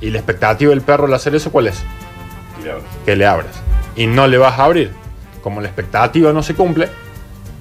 Y 0.00 0.10
la 0.10 0.18
expectativa 0.18 0.70
del 0.70 0.82
perro 0.82 1.06
al 1.06 1.14
hacer 1.14 1.34
eso, 1.34 1.50
¿cuál 1.50 1.68
es? 1.68 1.82
Que 3.06 3.16
le 3.16 3.26
abras. 3.26 3.54
Y 3.96 4.06
no 4.06 4.26
le 4.26 4.36
vas 4.38 4.58
a 4.58 4.64
abrir. 4.64 4.92
Como 5.42 5.60
la 5.62 5.68
expectativa 5.68 6.32
no 6.34 6.42
se 6.42 6.54
cumple, 6.54 6.88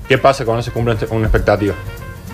¿qué 0.08 0.18
pasa 0.18 0.44
cuando 0.44 0.60
no 0.60 0.64
se 0.64 0.72
cumple 0.72 0.96
una 1.12 1.26
expectativa? 1.28 1.74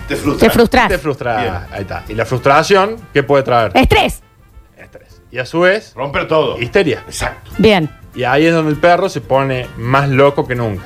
Te 0.08 0.16
frustra. 0.16 0.48
Te 0.48 0.52
frustras. 0.54 0.88
Te 0.88 0.98
frustra. 0.98 1.40
Bien. 1.40 1.54
Ahí 1.72 1.80
está. 1.82 2.04
Y 2.08 2.14
la 2.14 2.24
frustración, 2.26 2.96
¿qué 3.12 3.22
puede 3.22 3.42
traer? 3.44 3.70
Estrés. 3.74 4.22
Estrés. 4.76 5.20
Y 5.30 5.38
a 5.38 5.46
su 5.46 5.60
vez, 5.60 5.92
Romper 5.94 6.26
todo. 6.28 6.60
histeria. 6.60 7.02
Exacto. 7.06 7.50
Bien. 7.58 7.88
Y 8.16 8.24
ahí 8.24 8.46
es 8.46 8.54
donde 8.54 8.70
el 8.72 8.78
perro 8.78 9.08
se 9.08 9.20
pone 9.20 9.66
más 9.76 10.08
loco 10.08 10.46
que 10.46 10.54
nunca. 10.54 10.84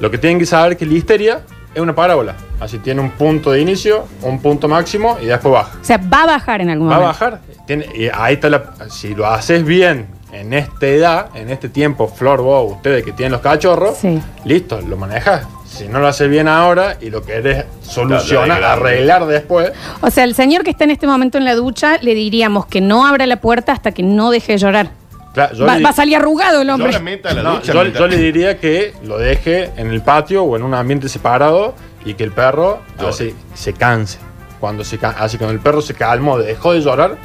Lo 0.00 0.10
que 0.10 0.18
tienen 0.18 0.38
que 0.38 0.46
saber 0.46 0.72
es 0.72 0.78
que 0.78 0.86
la 0.86 0.94
histeria 0.94 1.40
es 1.74 1.80
una 1.80 1.94
parábola. 1.94 2.34
Así 2.60 2.78
tiene 2.78 3.00
un 3.00 3.10
punto 3.10 3.50
de 3.52 3.60
inicio, 3.60 4.04
un 4.22 4.40
punto 4.40 4.66
máximo 4.68 5.16
y 5.22 5.26
después 5.26 5.52
baja. 5.52 5.78
O 5.80 5.84
sea, 5.84 5.98
va 5.98 6.22
a 6.24 6.26
bajar 6.26 6.60
en 6.62 6.70
algún 6.70 6.88
Va 6.90 6.96
a 6.96 6.98
momento. 7.00 7.12
bajar. 7.24 7.40
Tiene- 7.66 7.86
y 7.94 8.08
ahí 8.12 8.34
está 8.34 8.48
la. 8.50 8.64
Si 8.90 9.14
lo 9.14 9.26
haces 9.26 9.64
bien 9.64 10.06
en 10.32 10.52
esta 10.52 10.86
edad, 10.86 11.26
en 11.34 11.50
este 11.50 11.68
tiempo, 11.68 12.08
Flor, 12.08 12.40
vos, 12.42 12.72
ustedes 12.72 13.04
que 13.04 13.12
tienen 13.12 13.32
los 13.32 13.40
cachorros, 13.42 13.96
Sí. 13.98 14.20
listo, 14.44 14.80
lo 14.80 14.96
manejas. 14.96 15.46
Si 15.66 15.86
no 15.88 15.98
lo 16.00 16.08
haces 16.08 16.30
bien 16.30 16.48
ahora 16.48 16.96
y 17.00 17.10
lo 17.10 17.22
querés 17.22 17.64
solucionar, 17.82 18.58
Claro, 18.58 18.82
arreglar 18.82 19.26
después, 19.26 19.72
O 20.00 20.10
sea, 20.10 20.24
el 20.24 20.34
señor 20.34 20.62
que 20.64 20.70
está 20.70 20.84
en 20.84 20.90
este 20.90 21.06
momento 21.06 21.36
en 21.38 21.44
la 21.44 21.54
ducha, 21.54 21.98
le 22.00 22.14
diríamos 22.14 22.66
que 22.66 22.80
no 22.80 23.06
abra 23.06 23.26
la 23.26 23.36
puerta 23.40 23.72
hasta 23.72 23.92
que 23.92 24.02
no 24.02 24.30
deje 24.30 24.52
de 24.52 24.58
llorar. 24.58 24.90
Claro, 25.36 25.54
yo 25.54 25.64
Va, 25.66 25.76
le- 25.76 25.84
va 25.84 25.90
a 25.90 25.92
salir 25.92 26.16
arrugado 26.16 26.62
el 26.62 26.66
Yo 26.68 26.74
hombre. 26.74 26.90
la 26.92 26.98
meta 26.98 27.32
la 27.32 27.42
No, 27.44 27.54
ducha. 27.58 27.72
yo, 27.72 27.84
yo 27.84 28.08
le 28.08 28.16
diría 28.16 28.58
que 28.58 28.92
lo 29.04 29.18
deje 29.18 29.70
en 29.76 29.90
el 29.92 30.00
patio 30.02 30.42
o 30.42 30.56
en 30.56 30.64
un 30.64 30.74
ambiente 30.74 31.08
separado 31.08 31.74
y 32.04 32.14
que 32.14 32.24
el 32.24 32.32
perro 32.32 32.80
Llore. 32.98 33.10
así, 33.10 33.34
se 33.54 33.72
canse. 33.72 34.18
Cuando 34.58 34.82
se 34.82 34.98
así 35.02 35.38
cuando 35.38 35.52
el 35.54 35.60
perro 35.60 35.80
se 35.82 35.94
calmó, 35.94 36.38
dejó 36.38 36.72
de 36.72 36.80
llorar, 36.80 37.16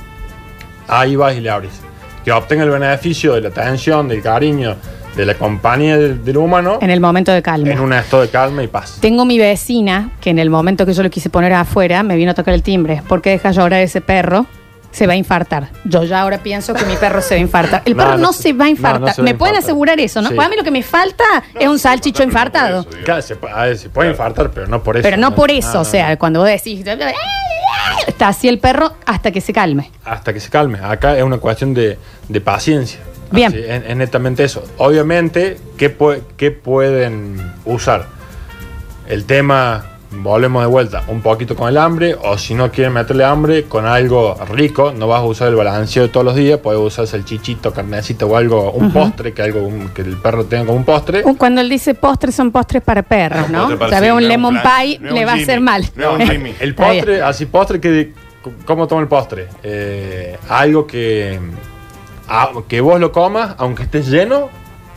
ahí 0.88 1.16
vas 1.16 1.36
y 1.36 1.40
le 1.42 1.50
abres. 1.50 1.72
Que 2.24 2.32
obtenga 2.32 2.64
el 2.64 2.70
beneficio 2.70 3.34
de 3.34 3.42
la 3.42 3.48
atención, 3.50 4.08
del 4.08 4.22
cariño, 4.22 4.76
de 5.16 5.26
la 5.26 5.34
compañía 5.34 5.98
del, 5.98 6.24
del 6.24 6.38
humano 6.38 6.78
En 6.82 6.90
el 6.90 7.00
momento 7.00 7.32
de 7.32 7.42
calma. 7.42 7.70
en 7.72 7.80
un 7.80 7.94
estado 7.94 8.22
de 8.22 8.30
calma 8.30 8.64
y 8.64 8.68
paz. 8.68 8.98
Tengo 9.02 9.26
mi 9.26 9.40
vecina 9.40 10.12
que 10.22 10.30
en 10.30 10.40
el 10.40 10.50
momento 10.50 10.86
que 10.86 10.94
yo 10.94 11.04
lo 11.04 11.10
quise 11.10 11.30
poner 11.30 11.52
afuera 11.54 12.04
me 12.04 12.16
vino 12.16 12.32
a 12.32 12.34
tocar 12.34 12.54
el 12.54 12.64
timbre. 12.64 13.02
porque 13.08 13.32
deja 13.32 13.52
llorar 13.52 13.82
ese 13.82 14.02
perro? 14.02 14.46
Se 14.92 15.08
va 15.08 15.14
a 15.14 15.16
infartar. 15.16 15.70
Yo 15.86 16.04
ya 16.04 16.22
ahora 16.22 16.38
pienso 16.40 16.74
que 16.74 16.84
mi 16.86 16.96
perro 16.98 17.22
se 17.22 17.36
va 17.36 17.40
a 17.40 17.42
infartar. 17.42 17.82
El 17.86 17.94
No, 17.98 18.04
perro 18.04 18.18
no, 18.18 18.24
no 18.28 18.34
se 18.34 18.54
va 18.54 18.66
a 18.66 18.70
infartar. 18.70 19.02
no 19.02 19.08
se 19.14 19.22
va 19.22 19.30
a 19.30 19.32
¿Me 19.32 19.38
pueden 19.38 19.56
infartar. 19.56 19.64
asegurar 19.72 20.00
eso? 20.00 20.22
¿no? 20.22 20.30
Sí. 20.30 20.36
Para 20.36 20.50
mí 20.50 20.56
lo 20.58 20.64
que 20.64 20.72
me 20.72 20.84
falta 20.84 21.24
es 21.60 21.68
un 21.68 21.80
salchicho 21.80 22.24
infartado. 22.24 22.86
Claro, 23.06 23.22
se, 23.22 23.38
a 23.54 23.64
ver, 23.66 23.78
se 23.78 23.90
puede 23.90 24.10
infartar, 24.12 24.52
pero 24.52 24.68
no 24.68 24.84
por 24.84 24.98
eso. 24.98 25.04
Pero 25.04 25.18
no 25.18 25.34
por 25.34 25.50
eso, 25.52 25.80
o 25.82 25.86
sea, 25.86 26.12
no. 26.12 26.20
cuando 26.20 26.40
vos 26.42 26.50
decís, 26.50 26.84
está 28.08 28.28
así 28.28 28.48
el 28.48 28.60
perro 28.60 28.94
hasta 29.06 29.32
que 29.32 29.42
se 29.42 29.54
calme. 29.54 29.92
hasta 30.06 30.34
que 30.34 30.40
se 30.40 30.50
calme. 30.50 30.80
Acá 30.84 31.18
es 31.18 31.24
una 31.24 31.38
cuestión 31.38 31.74
de, 31.74 31.98
de 32.28 32.42
paciencia. 32.42 33.00
Bien. 33.32 33.48
Así, 33.54 33.60
es, 33.60 33.84
es 33.88 33.96
netamente 33.96 34.44
eso. 34.44 34.64
Obviamente, 34.78 35.58
¿qué, 35.78 35.98
pue- 35.98 36.22
qué 36.38 36.52
pueden 36.52 37.54
usar? 37.66 38.08
El 39.08 39.26
tema, 39.26 39.86
volvemos 40.12 40.62
de 40.62 40.68
vuelta, 40.68 41.04
un 41.08 41.22
poquito 41.22 41.56
con 41.56 41.70
el 41.70 41.78
hambre, 41.78 42.16
o 42.22 42.38
si 42.38 42.54
no 42.54 42.70
quieren 42.70 42.94
meterle 42.94 43.24
hambre, 43.24 43.64
con 43.64 43.86
algo 43.86 44.36
rico, 44.52 44.94
no 44.96 45.08
vas 45.08 45.22
a 45.22 45.24
usar 45.26 45.48
el 45.48 45.56
balanceo 45.56 46.04
de 46.04 46.10
todos 46.10 46.26
los 46.26 46.36
días, 46.36 46.60
puedes 46.60 46.80
usar 46.82 47.08
salchichito, 47.08 47.74
carnecita 47.74 48.26
o 48.26 48.36
algo, 48.36 48.72
un 48.72 48.92
postre, 48.92 49.34
que 49.34 49.42
algo 49.42 49.62
un- 49.62 49.90
que 49.90 50.02
el 50.02 50.18
perro 50.18 50.44
tenga 50.46 50.66
como 50.66 50.78
un 50.80 50.84
postre. 50.86 51.24
Cuando 51.38 51.62
él 51.62 51.70
dice 51.70 51.94
postres, 51.94 52.36
son 52.36 52.52
postres 52.52 52.84
para 52.84 53.04
perros, 53.04 53.50
¿no? 53.50 53.60
Postre 53.62 53.78
para 53.78 53.88
O 53.88 53.90
sea, 53.90 54.00
sí, 54.00 54.06
ve 54.06 54.12
un 54.12 54.18
no 54.20 54.24
un 54.26 54.28
lemon 54.30 54.62
plan, 54.62 54.82
pie, 54.84 55.00
no 55.00 55.12
le 55.14 55.26
va 55.26 55.32
a 55.32 55.36
hacer 55.36 55.62
mal. 55.62 55.86
El 56.60 56.76
postre, 56.76 57.22
así 57.22 57.46
postre 57.46 57.80
que 57.80 58.12
¿cómo 58.66 58.88
toma 58.88 59.02
el 59.02 59.08
postre? 59.08 59.48
Eh, 59.64 60.36
algo 60.50 60.86
que 60.88 61.40
a- 62.28 62.50
que 62.68 62.82
vos 62.82 63.00
lo 63.00 63.12
comas, 63.12 63.56
aunque 63.60 63.84
estés 63.84 64.08
lleno. 64.10 64.50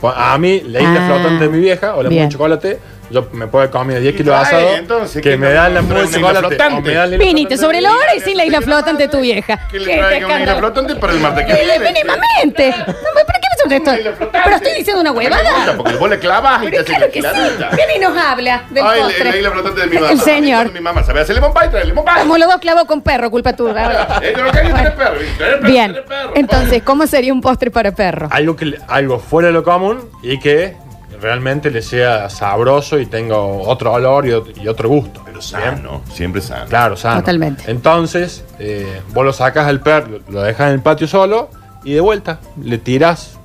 A 0.03 0.37
mí, 0.37 0.61
la 0.67 0.81
isla 0.81 0.99
Ah, 1.01 1.07
flotante 1.07 1.45
de 1.45 1.49
mi 1.49 1.59
vieja 1.59 1.95
o 1.95 2.03
la 2.03 2.09
de 2.09 2.29
chocolate, 2.29 2.79
yo 3.09 3.27
me 3.33 3.47
puedo 3.47 3.69
comer 3.71 4.01
10 4.01 4.13
Y 4.13 4.17
kilos 4.17 4.35
de 4.35 4.41
asado 4.41 4.75
entonces, 4.75 5.21
que 5.21 5.31
¿qué 5.31 5.37
me 5.37 5.51
dan 5.51 5.73
la 5.73 5.81
isla 5.81 5.97
flotante? 6.33 6.93
la 6.93 7.05
isla 7.05 7.17
Viniste 7.17 7.57
sobre 7.57 7.81
la 7.81 7.91
hora 7.91 8.15
y 8.15 8.19
sin 8.21 8.37
la 8.37 8.45
isla 8.45 8.61
flotante 8.61 9.03
de 9.03 9.09
tu 9.09 9.19
vieja. 9.21 9.67
Que 9.69 9.79
le 9.79 9.85
¿Qué 9.85 9.91
te 9.93 9.97
traiga 9.99 10.25
una 10.27 10.39
isla 10.41 10.55
flotante 10.55 10.95
para 10.95 11.13
el 11.13 11.19
martes 11.19 11.45
que 11.45 11.53
viene. 11.53 11.79
Mínimamente. 11.79 12.73
¿Pero 12.85 12.95
qué 12.95 13.69
me 13.69 13.75
esto? 13.77 13.95
Isla. 13.95 14.11
Pero 14.43 14.55
estoy 14.55 14.73
diciendo 14.73 15.01
una 15.01 15.11
huevada. 15.11 15.73
Porque 15.77 15.95
vos 15.95 16.09
le 16.09 16.19
clavas 16.19 16.61
y 16.63 16.65
te 16.65 16.71
Pero 16.71 16.81
hace 16.83 16.93
claro 16.93 17.11
que 17.11 17.21
sí. 17.21 17.27
giladita. 17.27 17.69
Viene 17.75 17.95
y 17.95 17.99
nos 17.99 18.17
habla 18.17 18.63
del 18.69 18.85
Ay, 18.85 19.01
postre. 19.01 19.23
la, 19.25 19.31
la 19.31 19.37
isla 19.37 19.51
flotante 19.51 19.81
de 19.81 19.87
mi 19.87 19.95
mamá. 19.95 20.11
El 20.11 20.19
señor. 20.19 20.71
Mi 20.71 20.79
mamá 20.81 21.03
sabe 21.03 21.21
hacer 21.21 21.35
lemon 21.35 21.53
pie, 21.53 21.69
trae 21.69 21.85
lemon 21.85 22.05
pie. 22.05 22.13
Como 22.19 22.37
los 22.37 22.47
dos 22.47 22.57
clavos 22.59 22.83
con 22.85 23.01
perro, 23.01 23.31
culpa 23.31 23.53
tuya. 23.53 24.07
Bien. 25.63 25.95
Entonces, 26.35 26.83
¿cómo 26.83 27.07
sería 27.07 27.33
un 27.33 27.41
postre 27.41 27.71
para 27.71 27.91
perro? 27.93 28.27
Algo, 28.31 28.55
que, 28.55 28.65
le- 28.65 28.79
algo 28.87 29.19
fuera 29.19 29.47
de 29.47 29.53
lo 29.53 29.63
común 29.63 30.09
y 30.21 30.39
que 30.39 30.75
realmente 31.21 31.71
le 31.71 31.81
sea 31.81 32.29
sabroso 32.29 32.99
y 32.99 33.05
tenga 33.05 33.37
otro 33.37 33.93
olor 33.93 34.25
y, 34.27 34.31
ot- 34.31 34.61
y 34.61 34.67
otro 34.67 34.89
gusto. 34.89 35.21
Pero 35.25 35.39
Bien. 35.39 35.41
sano, 35.77 36.01
siempre 36.13 36.41
sano. 36.41 36.65
Claro, 36.67 36.95
sano. 36.97 37.19
Totalmente. 37.21 37.63
Entonces, 37.69 38.43
eh, 38.59 39.01
vos 39.13 39.25
lo 39.25 39.33
sacas 39.33 39.67
al 39.67 39.81
perro, 39.81 40.19
lo 40.29 40.41
dejas 40.41 40.67
en 40.67 40.73
el 40.73 40.81
patio 40.81 41.07
solo 41.07 41.49
y 41.83 41.93
de 41.93 42.01
vuelta 42.01 42.39
le 42.61 42.77
tirás 42.77 43.37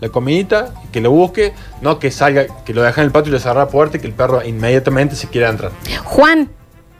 la 0.00 0.10
comidita, 0.10 0.74
que 0.92 1.00
lo 1.00 1.10
busque, 1.10 1.54
no 1.80 1.98
que 1.98 2.10
salga, 2.10 2.44
que 2.64 2.74
lo 2.74 2.82
dejas 2.82 2.98
en 2.98 3.04
el 3.04 3.10
patio 3.12 3.30
y 3.30 3.32
le 3.34 3.40
cerrás 3.40 3.56
la 3.56 3.68
puerta 3.68 3.96
y 3.96 4.00
que 4.00 4.06
el 4.06 4.12
perro 4.12 4.44
inmediatamente 4.44 5.16
se 5.16 5.26
quiera 5.28 5.48
entrar. 5.48 5.70
Juan, 6.04 6.50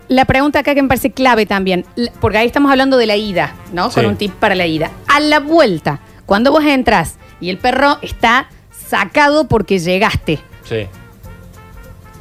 la 0.08 0.24
pregunta 0.24 0.60
acá 0.60 0.74
que 0.74 0.80
me 0.82 0.88
parece 0.88 1.10
clave 1.10 1.44
también, 1.44 1.84
porque 2.20 2.38
ahí 2.38 2.46
estamos 2.46 2.70
hablando 2.70 2.96
de 2.96 3.06
la 3.06 3.16
ida, 3.16 3.54
¿no? 3.72 3.90
Con 3.90 4.06
un 4.06 4.16
tip 4.16 4.32
para 4.32 4.54
la 4.54 4.66
ida. 4.66 4.90
A 5.08 5.20
la 5.20 5.40
vuelta, 5.40 6.00
cuando 6.24 6.50
vos 6.52 6.64
entras 6.64 7.16
y 7.38 7.50
el 7.50 7.58
perro 7.58 7.98
está 8.00 8.48
sacado 8.88 9.48
porque 9.48 9.78
llegaste. 9.78 10.38
Sí. 10.64 10.86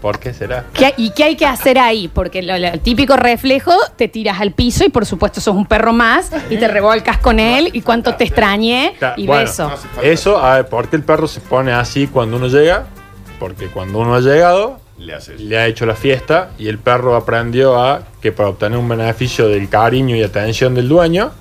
¿Por 0.02 0.20
qué 0.20 0.34
será? 0.34 0.66
¿Qué- 0.74 0.94
¿Y 0.98 1.10
qué 1.12 1.24
hay 1.24 1.36
que 1.36 1.48
hacer 1.48 1.80
ahí? 1.80 2.08
Porque 2.08 2.44
lo- 2.44 2.58
lo- 2.60 2.68
el 2.68 2.80
típico 2.80 3.16
reflejo, 3.16 3.72
te 3.96 4.08
tiras 4.08 4.40
al 4.40 4.52
piso 4.52 4.86
y 4.86 4.90
por 4.90 5.06
supuesto 5.06 5.42
sos 5.42 5.56
un 5.56 5.66
perro 5.66 5.94
más 5.94 6.30
y 6.52 6.58
te 6.58 6.68
revolcas 6.68 7.18
con 7.18 7.40
él 7.40 7.70
y 7.74 7.82
cuánto 7.82 8.14
te 8.16 8.24
extrañé 8.26 8.94
y 9.18 9.26
bueno, 9.26 9.42
beso. 9.50 9.68
no 9.68 9.74
hace 9.74 9.88
falta. 9.88 10.04
Eso, 10.08 10.38
a 10.38 10.56
ver, 10.58 10.68
¿por 10.68 10.90
qué 10.90 10.98
el 10.98 11.04
perro 11.04 11.28
se 11.28 11.40
pone 11.40 11.72
así 11.72 12.06
cuando 12.08 12.38
uno 12.38 12.48
llega? 12.48 12.86
Porque 13.40 13.68
cuando 13.68 13.98
uno 14.00 14.14
ha 14.16 14.20
llegado, 14.20 14.80
Le 15.00 15.16
haces. 15.16 15.42
le 15.42 15.58
ha 15.58 15.66
hecho 15.66 15.88
la 15.88 15.96
fiesta 15.96 16.52
y 16.60 16.68
el 16.68 16.78
perro 16.78 17.16
aprendió 17.16 17.82
a 17.82 18.04
que 18.22 18.32
para 18.32 18.50
obtener 18.50 18.78
un 18.78 18.88
beneficio 18.88 19.48
del 19.48 19.70
cariño 19.70 20.16
y 20.16 20.22
atención 20.22 20.76
del 20.76 20.88
dueño, 20.88 21.32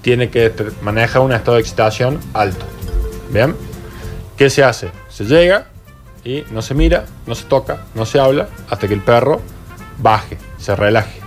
tiene 0.00 0.30
que 0.30 0.50
manejar 0.80 1.20
un 1.20 1.32
estado 1.32 1.56
de 1.56 1.60
excitación 1.60 2.18
alto. 2.32 2.64
¿Bien? 3.30 3.54
¿Qué 4.38 4.50
se 4.50 4.62
hace? 4.62 4.90
Se 5.08 5.24
llega 5.24 5.66
y 6.24 6.44
no 6.52 6.62
se 6.62 6.72
mira, 6.74 7.04
no 7.26 7.34
se 7.34 7.44
toca, 7.44 7.80
no 7.94 8.06
se 8.06 8.20
habla, 8.20 8.48
hasta 8.70 8.86
que 8.86 8.94
el 8.94 9.00
perro 9.00 9.40
baje, 9.98 10.38
se 10.58 10.76
relaje. 10.76 11.20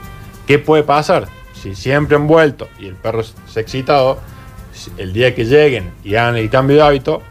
¿Qué 0.48 0.60
puede 0.60 0.84
pasar? 0.84 1.28
Si 1.54 1.76
siempre 1.76 2.16
han 2.16 2.26
vuelto 2.26 2.70
y 2.80 2.88
el 2.88 2.96
perro 2.96 3.22
se 3.24 3.60
ha 3.60 3.62
excitado, 3.62 4.18
el 4.98 5.12
día 5.12 5.36
que 5.36 5.46
lleguen 5.46 5.92
y 6.04 6.16
hagan 6.16 6.38
el 6.38 6.50
cambio 6.50 6.78
de 6.78 6.84
hábito, 6.84 7.22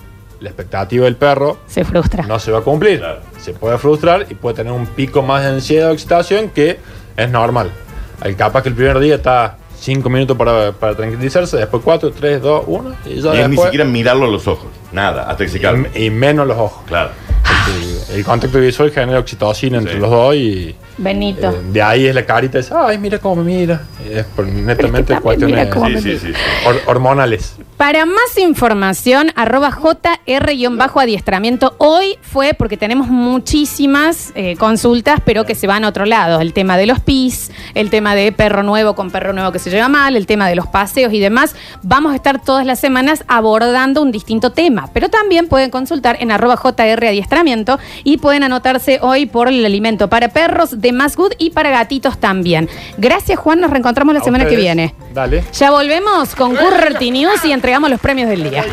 la 0.40 0.50
expectativa 0.50 1.06
del 1.06 1.16
perro 1.16 1.58
Se 1.66 1.84
frustra. 1.84 2.24
no 2.26 2.38
se 2.38 2.52
va 2.52 2.58
a 2.58 2.62
cumplir. 2.62 2.98
Claro. 2.98 3.20
Se 3.40 3.52
puede 3.54 3.78
frustrar 3.78 4.26
y 4.28 4.34
puede 4.34 4.56
tener 4.56 4.72
un 4.72 4.86
pico 4.86 5.22
más 5.22 5.42
de 5.42 5.48
ansiedad 5.48 5.90
o 5.90 5.92
excitación 5.92 6.50
que 6.50 6.78
es 7.16 7.30
normal. 7.30 7.70
Hay 8.20 8.34
capaz 8.34 8.62
que 8.62 8.68
el 8.68 8.74
primer 8.74 8.98
día 8.98 9.14
está 9.16 9.56
5 9.80 10.10
minutos 10.10 10.36
para, 10.36 10.72
para 10.72 10.94
tranquilizarse, 10.94 11.56
después 11.56 11.82
4, 11.82 12.12
3, 12.12 12.42
2, 12.42 12.64
1 12.66 12.94
y 13.06 13.20
ya 13.20 13.34
Y 13.34 13.38
es 13.40 13.48
ni 13.48 13.56
siquiera 13.56 13.84
mirarlo 13.84 14.26
a 14.26 14.28
los 14.28 14.46
ojos. 14.46 14.68
Nada, 14.92 15.22
hasta 15.22 15.44
que 15.44 15.50
se 15.50 15.60
calme. 15.60 15.90
y, 15.94 16.06
y 16.06 16.10
menos 16.10 16.46
los 16.46 16.58
ojos. 16.58 16.82
Claro. 16.86 17.10
Porque 17.42 17.99
el 18.14 18.24
contacto 18.24 18.58
visual 18.60 18.90
genera 18.90 19.18
oxitocina 19.18 19.78
entre 19.78 19.94
Sí. 19.94 19.98
los 20.00 20.10
dos 20.10 20.34
y 20.34 20.74
Benito. 20.98 21.50
eh, 21.50 21.60
de 21.72 21.82
ahí 21.82 22.06
es 22.06 22.14
la 22.14 22.24
carita 22.26 22.58
de 22.58 22.66
ay, 22.74 22.98
mira 22.98 23.18
cómo 23.18 23.42
me 23.42 23.56
mira. 23.56 23.82
Es 24.10 24.24
por 24.26 24.46
netamente 24.46 25.14
también 25.14 25.22
cuestiones 25.22 25.58
mira 25.58 25.70
cómo 25.70 25.86
Sí, 25.86 25.92
me 25.94 26.00
sí, 26.00 26.08
mira. 26.08 26.20
sí. 26.20 26.26
sí. 26.28 26.32
hor- 26.68 26.80
hormonales. 26.86 27.54
Para 27.76 28.04
más 28.04 28.36
información, 28.36 29.32
arroba 29.36 29.70
JR-adiestramiento. 29.70 31.74
Hoy 31.78 32.18
fue 32.20 32.54
porque 32.54 32.76
tenemos 32.76 33.08
muchísimas 33.08 34.32
eh, 34.34 34.56
consultas, 34.56 35.20
pero 35.24 35.44
que 35.44 35.54
se 35.54 35.66
van 35.66 35.84
a 35.84 35.88
otro 35.88 36.04
lado. 36.04 36.40
El 36.40 36.52
tema 36.52 36.76
de 36.76 36.86
los 36.86 37.00
PIS, 37.00 37.50
el 37.74 37.90
tema 37.90 38.14
de 38.14 38.32
perro 38.32 38.62
nuevo 38.62 38.94
con 38.94 39.10
perro 39.10 39.32
nuevo 39.32 39.52
que 39.52 39.58
se 39.58 39.70
lleva 39.70 39.88
mal, 39.88 40.16
el 40.16 40.26
tema 40.26 40.48
de 40.48 40.56
los 40.56 40.66
paseos 40.66 41.12
y 41.12 41.20
demás. 41.20 41.54
Vamos 41.82 42.12
a 42.12 42.16
estar 42.16 42.42
todas 42.44 42.66
las 42.66 42.80
semanas 42.80 43.24
abordando 43.28 44.02
un 44.02 44.12
distinto 44.12 44.52
tema, 44.52 44.90
pero 44.92 45.08
también 45.08 45.48
pueden 45.48 45.70
consultar 45.70 46.16
en 46.20 46.30
arroba 46.30 46.56
JR 46.56 47.06
Adiestramiento 47.08 47.78
y 48.04 48.18
pueden 48.18 48.42
anotarse 48.42 48.98
hoy 49.02 49.26
por 49.26 49.48
el 49.48 49.64
alimento 49.64 50.08
para 50.08 50.28
perros 50.28 50.80
de 50.80 50.92
Más 50.92 51.16
Good 51.16 51.32
y 51.38 51.50
para 51.50 51.70
gatitos 51.70 52.18
también. 52.18 52.68
Gracias, 52.98 53.38
Juan. 53.38 53.60
Nos 53.60 53.70
reencontramos 53.70 54.14
la 54.14 54.20
A 54.20 54.24
semana 54.24 54.46
que 54.46 54.56
viene. 54.56 54.94
Dale. 55.12 55.44
Ya 55.52 55.70
volvemos 55.70 56.34
con 56.34 56.56
Currerty 56.56 57.10
News 57.10 57.44
y 57.44 57.52
entregamos 57.52 57.90
los 57.90 58.00
premios 58.00 58.28
del 58.28 58.48
día. 58.50 58.64